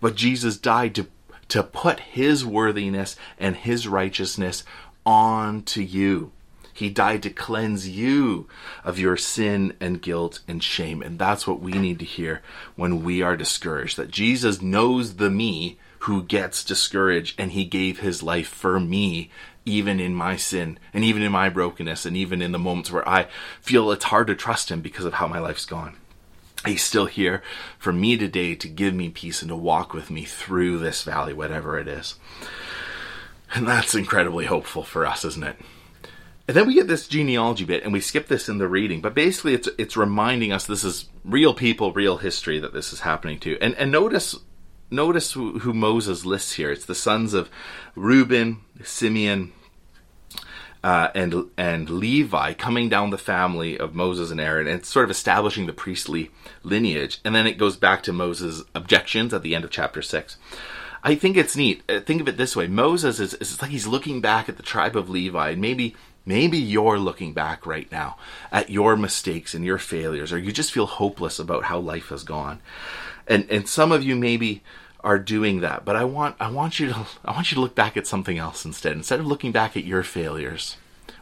But 0.00 0.16
Jesus 0.16 0.58
died 0.58 0.94
to 0.96 1.06
to 1.48 1.62
put 1.62 2.00
his 2.00 2.44
worthiness 2.44 3.16
and 3.38 3.56
his 3.56 3.86
righteousness 3.88 4.64
onto 5.04 5.80
you. 5.80 6.32
He 6.72 6.90
died 6.90 7.22
to 7.22 7.30
cleanse 7.30 7.88
you 7.88 8.48
of 8.82 8.98
your 8.98 9.16
sin 9.16 9.74
and 9.80 10.02
guilt 10.02 10.40
and 10.48 10.62
shame. 10.62 11.02
And 11.02 11.18
that's 11.18 11.46
what 11.46 11.60
we 11.60 11.72
need 11.72 12.00
to 12.00 12.04
hear 12.04 12.42
when 12.74 13.04
we 13.04 13.22
are 13.22 13.36
discouraged 13.36 13.96
that 13.96 14.10
Jesus 14.10 14.60
knows 14.60 15.16
the 15.16 15.30
me 15.30 15.78
who 16.00 16.22
gets 16.24 16.64
discouraged 16.64 17.40
and 17.40 17.52
he 17.52 17.64
gave 17.64 18.00
his 18.00 18.22
life 18.22 18.48
for 18.48 18.80
me 18.80 19.30
even 19.64 20.00
in 20.00 20.14
my 20.14 20.36
sin 20.36 20.78
and 20.92 21.04
even 21.04 21.22
in 21.22 21.32
my 21.32 21.48
brokenness 21.48 22.04
and 22.04 22.16
even 22.16 22.42
in 22.42 22.52
the 22.52 22.58
moments 22.58 22.90
where 22.90 23.08
I 23.08 23.28
feel 23.60 23.90
it's 23.90 24.06
hard 24.06 24.26
to 24.26 24.34
trust 24.34 24.70
him 24.70 24.80
because 24.80 25.04
of 25.04 25.14
how 25.14 25.26
my 25.26 25.38
life's 25.38 25.64
gone. 25.64 25.96
He's 26.66 26.82
still 26.82 27.06
here 27.06 27.42
for 27.78 27.92
me 27.92 28.16
today 28.16 28.54
to 28.54 28.68
give 28.68 28.94
me 28.94 29.10
peace 29.10 29.42
and 29.42 29.48
to 29.50 29.56
walk 29.56 29.92
with 29.92 30.10
me 30.10 30.24
through 30.24 30.78
this 30.78 31.02
valley, 31.02 31.32
whatever 31.32 31.78
it 31.78 31.88
is. 31.88 32.16
And 33.54 33.68
that's 33.68 33.94
incredibly 33.94 34.46
hopeful 34.46 34.82
for 34.82 35.06
us, 35.06 35.24
isn't 35.24 35.44
it? 35.44 35.56
And 36.46 36.56
then 36.56 36.66
we 36.66 36.74
get 36.74 36.88
this 36.88 37.08
genealogy 37.08 37.64
bit, 37.64 37.84
and 37.84 37.92
we 37.92 38.00
skip 38.00 38.28
this 38.28 38.48
in 38.48 38.58
the 38.58 38.68
reading, 38.68 39.00
but 39.00 39.14
basically 39.14 39.54
it's 39.54 39.68
it's 39.78 39.96
reminding 39.96 40.52
us 40.52 40.66
this 40.66 40.84
is 40.84 41.08
real 41.24 41.54
people, 41.54 41.92
real 41.92 42.18
history 42.18 42.58
that 42.58 42.74
this 42.74 42.92
is 42.92 43.00
happening 43.00 43.38
to. 43.40 43.58
And 43.60 43.74
and 43.76 43.90
notice 43.90 44.36
notice 44.90 45.32
who, 45.32 45.58
who 45.60 45.72
Moses 45.72 46.26
lists 46.26 46.52
here. 46.52 46.70
It's 46.70 46.84
the 46.84 46.94
sons 46.94 47.32
of 47.32 47.50
Reuben, 47.94 48.60
Simeon, 48.82 49.52
uh, 50.84 51.08
and 51.14 51.48
and 51.56 51.88
Levi 51.88 52.52
coming 52.52 52.90
down 52.90 53.08
the 53.08 53.16
family 53.16 53.78
of 53.78 53.94
Moses 53.94 54.30
and 54.30 54.38
Aaron, 54.38 54.66
and 54.66 54.84
sort 54.84 55.04
of 55.04 55.10
establishing 55.10 55.64
the 55.64 55.72
priestly 55.72 56.30
lineage. 56.62 57.20
And 57.24 57.34
then 57.34 57.46
it 57.46 57.56
goes 57.56 57.76
back 57.78 58.02
to 58.02 58.12
Moses' 58.12 58.64
objections 58.74 59.32
at 59.32 59.42
the 59.42 59.54
end 59.54 59.64
of 59.64 59.70
chapter 59.70 60.02
six. 60.02 60.36
I 61.02 61.14
think 61.14 61.38
it's 61.38 61.56
neat. 61.56 61.82
Uh, 61.88 62.00
think 62.00 62.20
of 62.20 62.28
it 62.28 62.36
this 62.36 62.54
way: 62.54 62.66
Moses 62.66 63.18
is 63.18 63.32
it's 63.32 63.62
like 63.62 63.70
he's 63.70 63.86
looking 63.86 64.20
back 64.20 64.46
at 64.46 64.58
the 64.58 64.62
tribe 64.62 64.94
of 64.94 65.08
Levi, 65.08 65.50
and 65.50 65.60
maybe 65.62 65.96
maybe 66.26 66.58
you're 66.58 66.98
looking 66.98 67.32
back 67.32 67.64
right 67.64 67.90
now 67.90 68.18
at 68.52 68.68
your 68.68 68.94
mistakes 68.94 69.54
and 69.54 69.64
your 69.64 69.78
failures, 69.78 70.34
or 70.34 70.38
you 70.38 70.52
just 70.52 70.72
feel 70.72 70.86
hopeless 70.86 71.38
about 71.38 71.64
how 71.64 71.78
life 71.78 72.10
has 72.10 72.24
gone. 72.24 72.60
And 73.26 73.50
and 73.50 73.66
some 73.66 73.90
of 73.90 74.04
you 74.04 74.16
maybe 74.16 74.62
are 75.04 75.18
doing 75.18 75.60
that. 75.60 75.84
But 75.84 75.94
I 75.94 76.04
want 76.04 76.34
I 76.40 76.50
want 76.50 76.80
you 76.80 76.88
to 76.88 77.06
I 77.24 77.32
want 77.32 77.52
you 77.52 77.54
to 77.56 77.60
look 77.60 77.76
back 77.76 77.96
at 77.96 78.06
something 78.06 78.38
else 78.38 78.64
instead. 78.64 78.92
Instead 78.92 79.20
of 79.20 79.26
looking 79.26 79.52
back 79.52 79.76
at 79.76 79.84
your 79.84 80.02
failures 80.02 80.76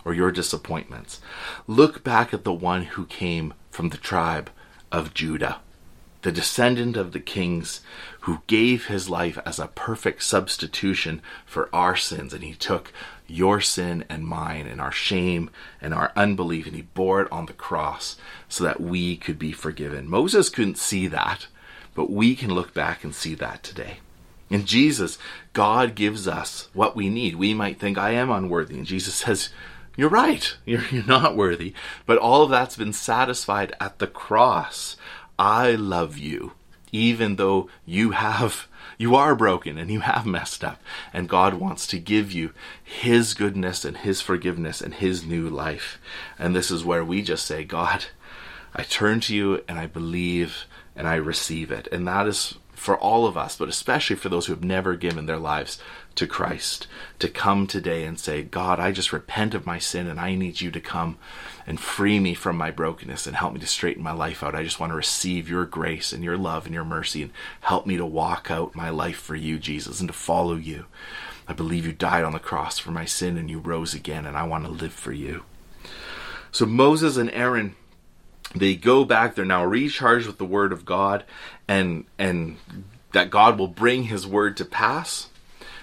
or 0.05 0.15
your 0.15 0.33
disappointments, 0.33 1.21
look 1.67 2.03
back 2.03 2.33
at 2.33 2.45
the 2.45 2.53
one 2.53 2.85
who 2.85 3.05
came 3.07 3.53
from 3.71 3.91
the 3.91 3.99
tribe 3.99 4.51
of 4.91 5.15
Judah, 5.15 5.59
the 6.23 6.33
descendant 6.33 6.97
of 6.97 7.13
the 7.13 7.21
kings 7.21 7.81
who 8.21 8.43
gave 8.47 8.87
his 8.87 9.11
life 9.11 9.39
as 9.45 9.59
a 9.59 9.69
perfect 9.69 10.23
substitution 10.23 11.21
for 11.45 11.69
our 11.75 11.97
sins 11.97 12.33
and 12.33 12.45
he 12.45 12.55
took 12.55 12.93
your 13.27 13.61
sin 13.61 14.05
and 14.09 14.27
mine 14.27 14.67
and 14.67 14.81
our 14.81 14.93
shame 14.93 15.51
and 15.81 15.95
our 15.95 16.13
unbelief 16.15 16.67
and 16.67 16.77
he 16.77 16.83
bore 16.83 17.23
it 17.23 17.33
on 17.33 17.47
the 17.47 17.53
cross 17.53 18.17
so 18.49 18.63
that 18.63 18.81
we 18.81 19.17
could 19.17 19.39
be 19.39 19.53
forgiven. 19.53 20.09
Moses 20.09 20.51
couldn't 20.51 20.79
see 20.79 21.07
that 21.09 21.47
but 21.95 22.11
we 22.11 22.35
can 22.35 22.55
look 22.55 22.75
back 22.75 23.05
and 23.05 23.15
see 23.15 23.35
that 23.35 23.63
today. 23.63 23.99
In 24.51 24.67
Jesus, 24.67 25.19
God 25.55 25.95
gives 25.95 26.29
us 26.29 26.69
what 26.75 26.95
we 26.95 27.09
need. 27.09 27.37
We 27.37 27.55
might 27.55 27.81
think, 27.81 27.97
I 27.97 28.11
am 28.11 28.31
unworthy. 28.31 28.77
And 28.77 28.87
Jesus 28.87 29.15
says, 29.15 29.49
You're 29.97 30.11
right. 30.11 30.57
You're, 30.67 30.85
you're 30.91 31.07
not 31.07 31.37
worthy. 31.37 31.73
But 32.05 32.19
all 32.19 32.43
of 32.43 32.51
that's 32.51 32.77
been 32.77 32.93
satisfied 32.93 33.75
at 33.81 33.99
the 33.99 34.07
cross. 34.07 34.97
I 35.39 35.73
love 35.73 36.19
you, 36.19 36.53
even 36.93 37.37
though 37.37 37.69
you 37.87 38.11
have. 38.11 38.69
You 38.99 39.17
are 39.17 39.35
broken 39.35 39.79
and 39.79 39.91
you 39.91 40.01
have 40.01 40.27
messed 40.27 40.63
up, 40.63 40.81
and 41.13 41.29
God 41.29 41.55
wants 41.55 41.87
to 41.89 41.99
give 41.99 42.31
you 42.31 42.53
His 42.85 43.35
goodness 43.35 43.85
and 43.85 43.97
His 43.97 44.21
forgiveness 44.21 44.81
and 44.81 44.95
His 44.95 45.25
new 45.25 45.49
life. 45.49 45.99
And 46.39 46.55
this 46.55 46.71
is 46.71 46.85
where 46.85 47.05
we 47.05 47.23
just 47.23 47.47
say, 47.47 47.65
God, 47.65 48.05
I 48.77 48.83
turn 48.83 49.21
to 49.21 49.35
you 49.35 49.65
and 49.67 49.79
I 49.79 49.87
believe 49.87 50.67
and 50.97 51.09
I 51.09 51.15
receive 51.17 51.71
it. 51.71 51.89
And 51.91 52.07
that 52.07 52.27
is 52.27 52.59
for 52.75 52.99
all 52.99 53.27
of 53.27 53.37
us, 53.37 53.57
but 53.57 53.69
especially 53.69 54.17
for 54.17 54.29
those 54.29 54.47
who 54.47 54.53
have 54.53 54.65
never 54.65 54.97
given 54.97 55.27
their 55.27 55.39
lives 55.39 55.79
to 56.17 56.27
Christ, 56.27 56.89
to 57.21 57.29
come 57.29 57.67
today 57.67 58.05
and 58.05 58.19
say, 58.19 58.43
God, 58.43 58.81
I 58.81 58.91
just 58.91 59.13
repent 59.13 59.55
of 59.55 59.65
my 59.65 59.79
sin 59.79 60.09
and 60.09 60.19
I 60.19 60.35
need 60.35 60.61
you 60.61 60.73
to 60.73 60.81
come 60.81 61.17
and 61.65 61.79
free 61.79 62.19
me 62.19 62.35
from 62.35 62.57
my 62.57 62.73
brokenness 62.73 63.27
and 63.27 63.37
help 63.37 63.55
me 63.55 63.61
to 63.61 63.67
straighten 63.69 64.03
my 64.03 64.13
life 64.13 64.43
out. 64.43 64.57
I 64.57 64.65
just 64.65 64.81
want 64.81 64.91
to 64.91 64.97
receive 64.97 65.49
your 65.49 65.65
grace 65.65 66.13
and 66.13 66.25
your 66.25 66.37
love 66.37 66.67
and 66.67 66.75
your 66.75 66.85
mercy 66.85 67.23
and 67.23 67.31
help 67.61 67.87
me 67.87 67.97
to 67.97 68.05
walk 68.05 68.51
out 68.51 68.75
my 68.75 68.91
life 68.91 69.17
for 69.17 69.37
you, 69.37 69.61
Jesus, 69.61 70.01
and 70.01 70.09
to 70.09 70.13
follow 70.13 70.57
you. 70.57 70.87
I 71.47 71.53
believe 71.53 71.87
you 71.87 71.93
died 71.93 72.25
on 72.25 72.33
the 72.33 72.41
cross 72.41 72.79
for 72.79 72.91
my 72.91 73.05
sin 73.05 73.37
and 73.37 73.49
you 73.49 73.59
rose 73.59 73.95
again, 73.95 74.27
and 74.27 74.37
I 74.37 74.43
want 74.43 74.65
to 74.65 74.71
live 74.71 74.93
for 74.93 75.13
you. 75.13 75.45
So 76.51 76.67
Moses 76.67 77.17
and 77.17 77.31
Aaron 77.31 77.77
they 78.55 78.75
go 78.75 79.05
back 79.05 79.35
they're 79.35 79.45
now 79.45 79.65
recharged 79.65 80.27
with 80.27 80.39
the 80.39 80.45
word 80.45 80.73
of 80.73 80.85
god 80.85 81.25
and 81.69 82.05
and 82.19 82.57
that 83.13 83.31
god 83.31 83.59
will 83.59 83.69
bring 83.69 84.05
his 84.05 84.27
word 84.27 84.57
to 84.57 84.65
pass. 84.65 85.29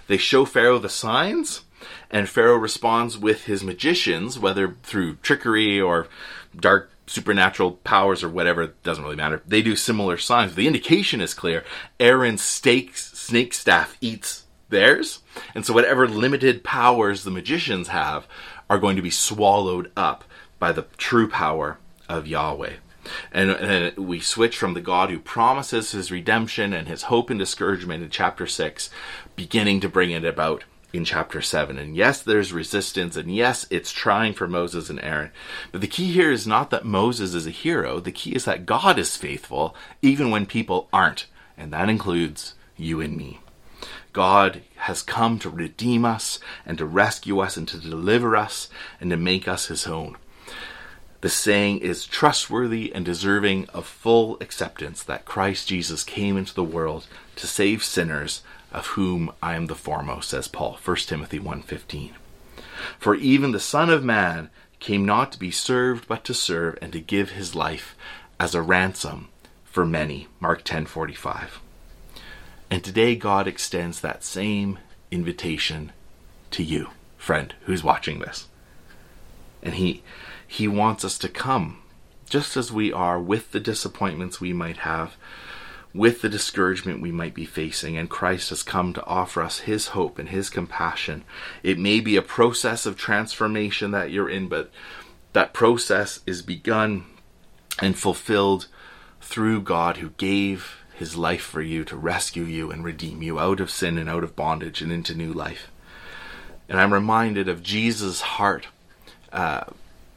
They 0.08 0.18
show 0.18 0.46
pharaoh 0.46 0.80
the 0.80 0.90
signs 0.90 1.62
and 2.10 2.28
pharaoh 2.28 2.58
responds 2.58 3.18
with 3.18 3.46
his 3.46 3.64
magicians 3.64 4.38
whether 4.38 4.76
through 4.84 5.16
trickery 5.18 5.80
or 5.80 6.08
dark 6.56 6.92
supernatural 7.08 7.72
powers 7.72 8.24
or 8.24 8.30
whatever 8.30 8.64
it 8.64 8.84
doesn't 8.84 9.04
really 9.04 9.16
matter. 9.16 9.42
They 9.48 9.62
do 9.62 9.76
similar 9.76 10.18
signs. 10.18 10.56
The 10.56 10.68
indication 10.68 11.22
is 11.22 11.34
clear. 11.34 11.64
Aaron's 12.00 12.44
snake 12.44 12.98
snake 12.98 13.54
staff 13.54 13.98
eats 14.02 14.44
theirs. 14.70 15.20
And 15.56 15.66
so 15.66 15.74
whatever 15.74 16.08
limited 16.08 16.64
powers 16.64 17.24
the 17.24 17.32
magicians 17.32 17.90
have 17.90 18.28
are 18.70 18.80
going 18.80 18.96
to 18.96 19.02
be 19.02 19.10
swallowed 19.10 19.92
up 19.96 20.24
by 20.60 20.72
the 20.72 20.86
true 20.98 21.28
power 21.28 21.78
of 22.10 22.28
Yahweh. 22.28 22.74
And, 23.32 23.52
and, 23.52 23.98
we 23.98 24.20
switch 24.20 24.58
from 24.58 24.74
the 24.74 24.82
God 24.82 25.10
who 25.10 25.20
promises 25.20 25.92
his 25.92 26.12
redemption 26.12 26.74
and 26.74 26.88
his 26.88 27.04
hope 27.04 27.30
and 27.30 27.40
discouragement 27.40 28.04
in 28.04 28.10
chapter 28.10 28.46
6, 28.46 28.90
beginning 29.36 29.80
to 29.80 29.90
bring 29.90 30.12
it 30.12 30.26
about 30.26 30.66
in 30.92 31.06
chapter 31.06 31.42
7. 31.42 31.78
And 31.78 31.96
yes, 31.96 32.22
there's 32.22 32.52
resistance, 32.52 33.16
and 33.16 33.34
yes, 33.34 33.66
it's 33.70 33.92
trying 33.92 34.34
for 34.34 34.48
Moses 34.48 34.90
and 34.90 35.02
Aaron. 35.02 35.32
But 35.72 35.82
the 35.82 35.88
key 35.88 36.12
here 36.12 36.32
is 36.32 36.48
not 36.48 36.72
that 36.72 36.86
Moses 36.86 37.34
is 37.34 37.48
a 37.48 37.52
hero, 37.52 38.00
the 38.00 38.12
key 38.12 38.36
is 38.36 38.46
that 38.46 38.66
God 38.66 39.00
is 39.00 39.16
faithful, 39.16 39.76
even 40.02 40.32
when 40.32 40.46
people 40.46 40.90
aren't. 40.92 41.28
And 41.58 41.72
that 41.74 41.90
includes 41.90 42.56
you 42.76 43.02
and 43.02 43.16
me. 43.16 43.40
God 44.14 44.62
has 44.78 45.02
come 45.02 45.40
to 45.40 45.50
redeem 45.50 46.06
us 46.06 46.40
and 46.66 46.78
to 46.78 46.86
rescue 46.86 47.40
us 47.40 47.58
and 47.58 47.68
to 47.68 47.78
deliver 47.78 48.36
us 48.36 48.70
and 49.00 49.10
to 49.12 49.18
make 49.18 49.48
us 49.48 49.68
his 49.68 49.86
own. 49.86 50.18
The 51.22 51.30
saying 51.30 51.80
is 51.80 52.06
trustworthy 52.06 52.94
and 52.96 53.04
deserving 53.04 53.68
of 53.70 53.86
full 53.86 54.38
acceptance 54.40 55.04
that 55.04 55.26
Christ 55.26 55.68
Jesus 55.68 56.04
came 56.04 56.38
into 56.38 56.54
the 56.54 56.64
world 56.64 57.08
to 57.36 57.46
save 57.46 57.84
sinners, 57.84 58.42
of 58.72 58.88
whom 58.88 59.32
I 59.44 59.56
am 59.56 59.68
the 59.68 59.76
foremost, 59.76 60.30
says 60.30 60.48
Paul, 60.48 60.80
1 60.82 61.08
Timothy 61.08 61.40
1:15. 61.40 62.14
For 62.98 63.16
even 63.16 63.52
the 63.52 63.60
Son 63.60 63.90
of 63.90 64.04
Man 64.04 64.50
came 64.80 65.06
not 65.06 65.34
to 65.34 65.40
be 65.40 65.52
served, 65.52 66.08
but 66.08 66.24
to 66.24 66.34
serve 66.34 66.78
and 66.82 66.94
to 66.94 67.02
give 67.02 67.32
his 67.32 67.54
life 67.54 67.96
as 68.40 68.56
a 68.56 68.62
ransom 68.62 69.28
for 69.66 69.86
many. 69.86 70.28
Mark 70.40 70.64
10:45. 70.64 71.60
And 72.72 72.82
today 72.82 73.16
God 73.16 73.46
extends 73.46 74.00
that 74.00 74.24
same 74.24 74.80
invitation 75.12 75.92
to 76.52 76.64
you, 76.64 76.92
friend, 77.18 77.54
who's 77.62 77.84
watching 77.84 78.20
this. 78.20 78.48
And 79.62 79.76
he 79.76 80.02
he 80.52 80.68
wants 80.68 81.06
us 81.06 81.20
to 81.20 81.30
come 81.30 81.78
just 82.28 82.58
as 82.58 82.72
we 82.72 82.92
are 82.92 83.20
with 83.20 83.52
the 83.52 83.60
disappointments 83.60 84.42
we 84.42 84.52
might 84.52 84.78
have, 84.78 85.16
with 85.94 86.22
the 86.22 86.30
discouragement 86.30 87.02
we 87.02 87.12
might 87.12 87.36
be 87.36 87.46
facing, 87.46 87.96
and 87.96 88.10
Christ 88.10 88.50
has 88.50 88.64
come 88.64 88.92
to 88.94 89.06
offer 89.06 89.44
us 89.44 89.60
His 89.60 89.90
hope 89.90 90.18
and 90.18 90.30
His 90.30 90.50
compassion. 90.50 91.24
It 91.62 91.78
may 91.78 92.00
be 92.00 92.16
a 92.16 92.24
process 92.24 92.88
of 92.88 92.98
transformation 92.98 93.92
that 93.92 94.10
you're 94.10 94.30
in, 94.30 94.48
but 94.48 94.72
that 95.34 95.54
process 95.54 96.22
is 96.26 96.42
begun 96.42 97.06
and 97.80 97.96
fulfilled 97.96 98.68
through 99.22 99.62
God 99.62 99.98
who 99.98 100.10
gave 100.12 100.78
His 100.96 101.16
life 101.16 101.44
for 101.44 101.62
you 101.62 101.84
to 101.86 101.96
rescue 101.96 102.44
you 102.44 102.72
and 102.72 102.84
redeem 102.84 103.22
you 103.22 103.40
out 103.40 103.60
of 103.60 103.70
sin 103.70 104.00
and 104.00 104.10
out 104.10 104.24
of 104.24 104.36
bondage 104.36 104.82
and 104.82 104.92
into 104.92 105.14
new 105.14 105.32
life. 105.32 105.70
And 106.68 106.82
I'm 106.82 106.92
reminded 106.92 107.48
of 107.48 107.62
Jesus' 107.62 108.22
heart. 108.22 108.68
Uh, 109.32 109.66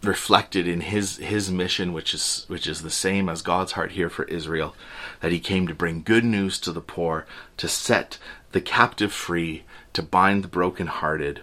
reflected 0.03 0.67
in 0.67 0.81
his 0.81 1.19
his 1.19 1.51
mission 1.51 1.93
which 1.93 2.13
is 2.13 2.45
which 2.49 2.67
is 2.67 2.83
the 2.83 2.91
same 2.91 3.29
as 3.29 3.41
God's 3.41 3.73
heart 3.73 3.93
here 3.93 4.11
for 4.11 4.25
Israel 4.25 4.75
that 5.21 5.33
he 5.33 5.39
came 5.39 5.69
to 5.69 5.75
bring 5.75 6.03
good 6.03 6.25
news 6.25 6.59
to 6.61 6.73
the 6.73 6.81
poor 6.81 7.25
to 7.57 7.69
set 7.69 8.19
the 8.51 8.61
captive 8.61 9.13
free 9.13 9.63
to 9.93 10.03
bind 10.03 10.43
the 10.43 10.49
brokenhearted 10.49 11.43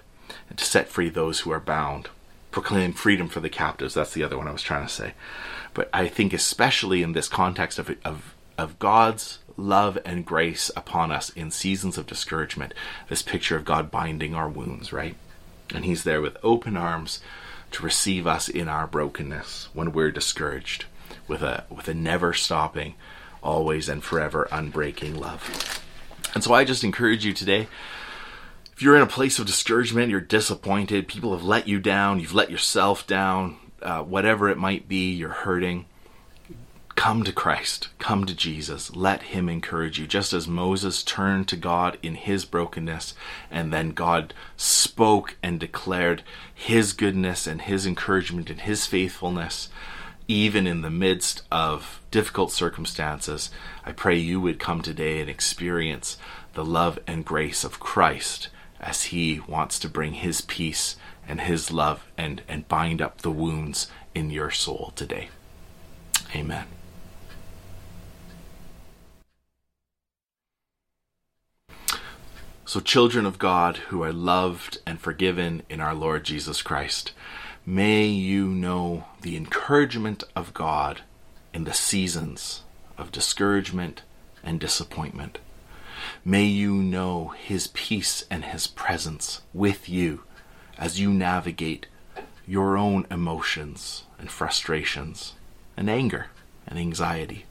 and 0.49 0.57
to 0.57 0.65
set 0.65 0.89
free 0.89 1.09
those 1.09 1.41
who 1.41 1.51
are 1.51 1.59
bound 1.59 2.09
proclaim 2.51 2.93
freedom 2.93 3.27
for 3.27 3.39
the 3.39 3.49
captives. 3.49 3.93
That's 3.93 4.13
the 4.13 4.23
other 4.23 4.37
one 4.37 4.47
I 4.47 4.51
was 4.51 4.61
trying 4.61 4.85
to 4.85 4.91
say. 4.91 5.13
But 5.73 5.89
I 5.93 6.07
think 6.07 6.33
especially 6.33 7.03
in 7.03 7.13
this 7.13 7.27
context 7.27 7.79
of 7.79 7.95
of 8.03 8.33
of 8.57 8.79
God's 8.79 9.39
love 9.55 9.97
and 10.05 10.25
grace 10.25 10.71
upon 10.75 11.11
us 11.11 11.29
in 11.31 11.51
seasons 11.51 11.97
of 11.97 12.07
discouragement 12.07 12.73
this 13.09 13.21
picture 13.21 13.55
of 13.55 13.65
God 13.65 13.91
binding 13.91 14.33
our 14.33 14.49
wounds 14.49 14.91
right? 14.91 15.15
And 15.73 15.85
he's 15.85 16.03
there 16.03 16.21
with 16.21 16.37
open 16.43 16.75
arms 16.75 17.21
to 17.71 17.83
receive 17.83 18.27
us 18.27 18.49
in 18.49 18.67
our 18.67 18.87
brokenness 18.87 19.69
when 19.73 19.91
we're 19.91 20.11
discouraged 20.11 20.85
with 21.27 21.41
a 21.41 21.65
with 21.69 21.87
a 21.87 21.93
never 21.93 22.33
stopping 22.33 22.95
always 23.41 23.87
and 23.87 24.03
forever 24.03 24.47
unbreaking 24.51 25.17
love. 25.17 25.83
And 26.33 26.43
so 26.43 26.53
I 26.53 26.63
just 26.63 26.83
encourage 26.83 27.25
you 27.25 27.33
today 27.33 27.67
if 28.79 28.83
you're 28.83 28.95
in 28.95 29.01
a 29.01 29.07
place 29.07 29.37
of 29.39 29.45
discouragement, 29.45 30.09
you're 30.09 30.21
disappointed, 30.21 31.09
people 31.09 31.33
have 31.35 31.43
let 31.43 31.67
you 31.67 31.81
down, 31.81 32.21
you've 32.21 32.33
let 32.33 32.49
yourself 32.49 33.05
down, 33.05 33.57
uh, 33.81 34.01
whatever 34.03 34.47
it 34.47 34.57
might 34.57 34.87
be, 34.87 35.11
you're 35.11 35.27
hurting 35.27 35.83
Come 36.99 37.23
to 37.23 37.31
Christ, 37.31 37.87
come 37.97 38.25
to 38.25 38.35
Jesus, 38.35 38.93
let 38.93 39.23
Him 39.23 39.47
encourage 39.47 39.97
you. 39.97 40.05
Just 40.05 40.33
as 40.33 40.49
Moses 40.49 41.01
turned 41.01 41.47
to 41.47 41.55
God 41.55 41.97
in 42.03 42.15
his 42.15 42.43
brokenness, 42.43 43.13
and 43.49 43.71
then 43.71 43.91
God 43.91 44.33
spoke 44.57 45.37
and 45.41 45.61
declared 45.61 46.23
His 46.53 46.91
goodness 46.91 47.47
and 47.47 47.61
His 47.61 47.87
encouragement 47.87 48.49
and 48.49 48.59
His 48.59 48.85
faithfulness, 48.85 49.69
even 50.27 50.67
in 50.67 50.81
the 50.81 50.89
midst 50.89 51.43
of 51.49 52.01
difficult 52.11 52.51
circumstances, 52.51 53.49
I 53.85 53.93
pray 53.93 54.17
you 54.17 54.41
would 54.41 54.59
come 54.59 54.81
today 54.81 55.21
and 55.21 55.29
experience 55.29 56.17
the 56.53 56.65
love 56.65 56.99
and 57.07 57.23
grace 57.23 57.63
of 57.63 57.79
Christ 57.79 58.49
as 58.81 59.03
He 59.03 59.39
wants 59.47 59.79
to 59.79 59.87
bring 59.87 60.15
His 60.15 60.41
peace 60.41 60.97
and 61.25 61.39
His 61.39 61.71
love 61.71 62.05
and, 62.17 62.41
and 62.49 62.67
bind 62.67 63.01
up 63.01 63.21
the 63.21 63.31
wounds 63.31 63.89
in 64.13 64.31
your 64.31 64.51
soul 64.51 64.91
today. 64.97 65.29
Amen. 66.35 66.65
So, 72.69 72.79
children 72.79 73.25
of 73.25 73.39
God 73.39 73.77
who 73.87 74.03
are 74.03 74.13
loved 74.13 74.77
and 74.85 75.01
forgiven 75.01 75.63
in 75.71 75.81
our 75.81 75.95
Lord 75.95 76.23
Jesus 76.23 76.61
Christ, 76.61 77.13
may 77.65 78.05
you 78.05 78.45
know 78.45 79.05
the 79.23 79.35
encouragement 79.35 80.23
of 80.35 80.53
God 80.53 81.01
in 81.51 81.63
the 81.63 81.73
seasons 81.73 82.61
of 82.95 83.11
discouragement 83.11 84.03
and 84.43 84.59
disappointment. 84.59 85.39
May 86.23 86.43
you 86.43 86.75
know 86.75 87.29
His 87.29 87.69
peace 87.73 88.23
and 88.29 88.45
His 88.45 88.67
presence 88.67 89.41
with 89.51 89.89
you 89.89 90.21
as 90.77 90.99
you 90.99 91.09
navigate 91.09 91.87
your 92.45 92.77
own 92.77 93.07
emotions 93.09 94.03
and 94.19 94.29
frustrations 94.29 95.33
and 95.75 95.89
anger 95.89 96.27
and 96.67 96.77
anxiety. 96.77 97.45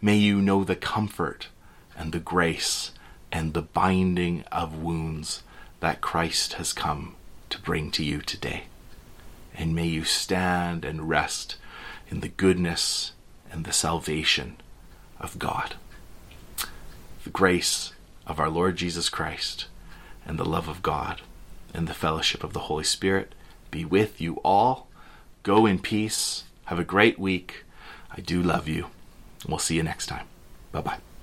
May 0.00 0.16
you 0.16 0.40
know 0.40 0.64
the 0.64 0.76
comfort 0.76 1.48
and 1.94 2.10
the 2.10 2.20
grace 2.20 2.92
and 3.34 3.52
the 3.52 3.62
binding 3.62 4.44
of 4.52 4.80
wounds 4.80 5.42
that 5.80 6.00
Christ 6.00 6.52
has 6.52 6.72
come 6.72 7.16
to 7.50 7.60
bring 7.60 7.90
to 7.90 8.04
you 8.04 8.20
today. 8.20 8.66
And 9.56 9.74
may 9.74 9.86
you 9.86 10.04
stand 10.04 10.84
and 10.84 11.08
rest 11.08 11.56
in 12.08 12.20
the 12.20 12.28
goodness 12.28 13.10
and 13.50 13.64
the 13.64 13.72
salvation 13.72 14.56
of 15.18 15.40
God. 15.40 15.74
The 17.24 17.30
grace 17.30 17.92
of 18.24 18.38
our 18.38 18.48
Lord 18.48 18.76
Jesus 18.76 19.08
Christ 19.08 19.66
and 20.24 20.38
the 20.38 20.44
love 20.44 20.68
of 20.68 20.82
God 20.82 21.20
and 21.74 21.88
the 21.88 21.92
fellowship 21.92 22.44
of 22.44 22.52
the 22.52 22.60
Holy 22.70 22.84
Spirit 22.84 23.34
be 23.72 23.84
with 23.84 24.20
you 24.20 24.36
all. 24.44 24.86
Go 25.42 25.66
in 25.66 25.80
peace. 25.80 26.44
Have 26.66 26.78
a 26.78 26.84
great 26.84 27.18
week. 27.18 27.64
I 28.12 28.20
do 28.20 28.40
love 28.40 28.68
you. 28.68 28.86
We'll 29.48 29.58
see 29.58 29.74
you 29.74 29.82
next 29.82 30.06
time. 30.06 30.26
Bye 30.70 30.82
bye. 30.82 31.13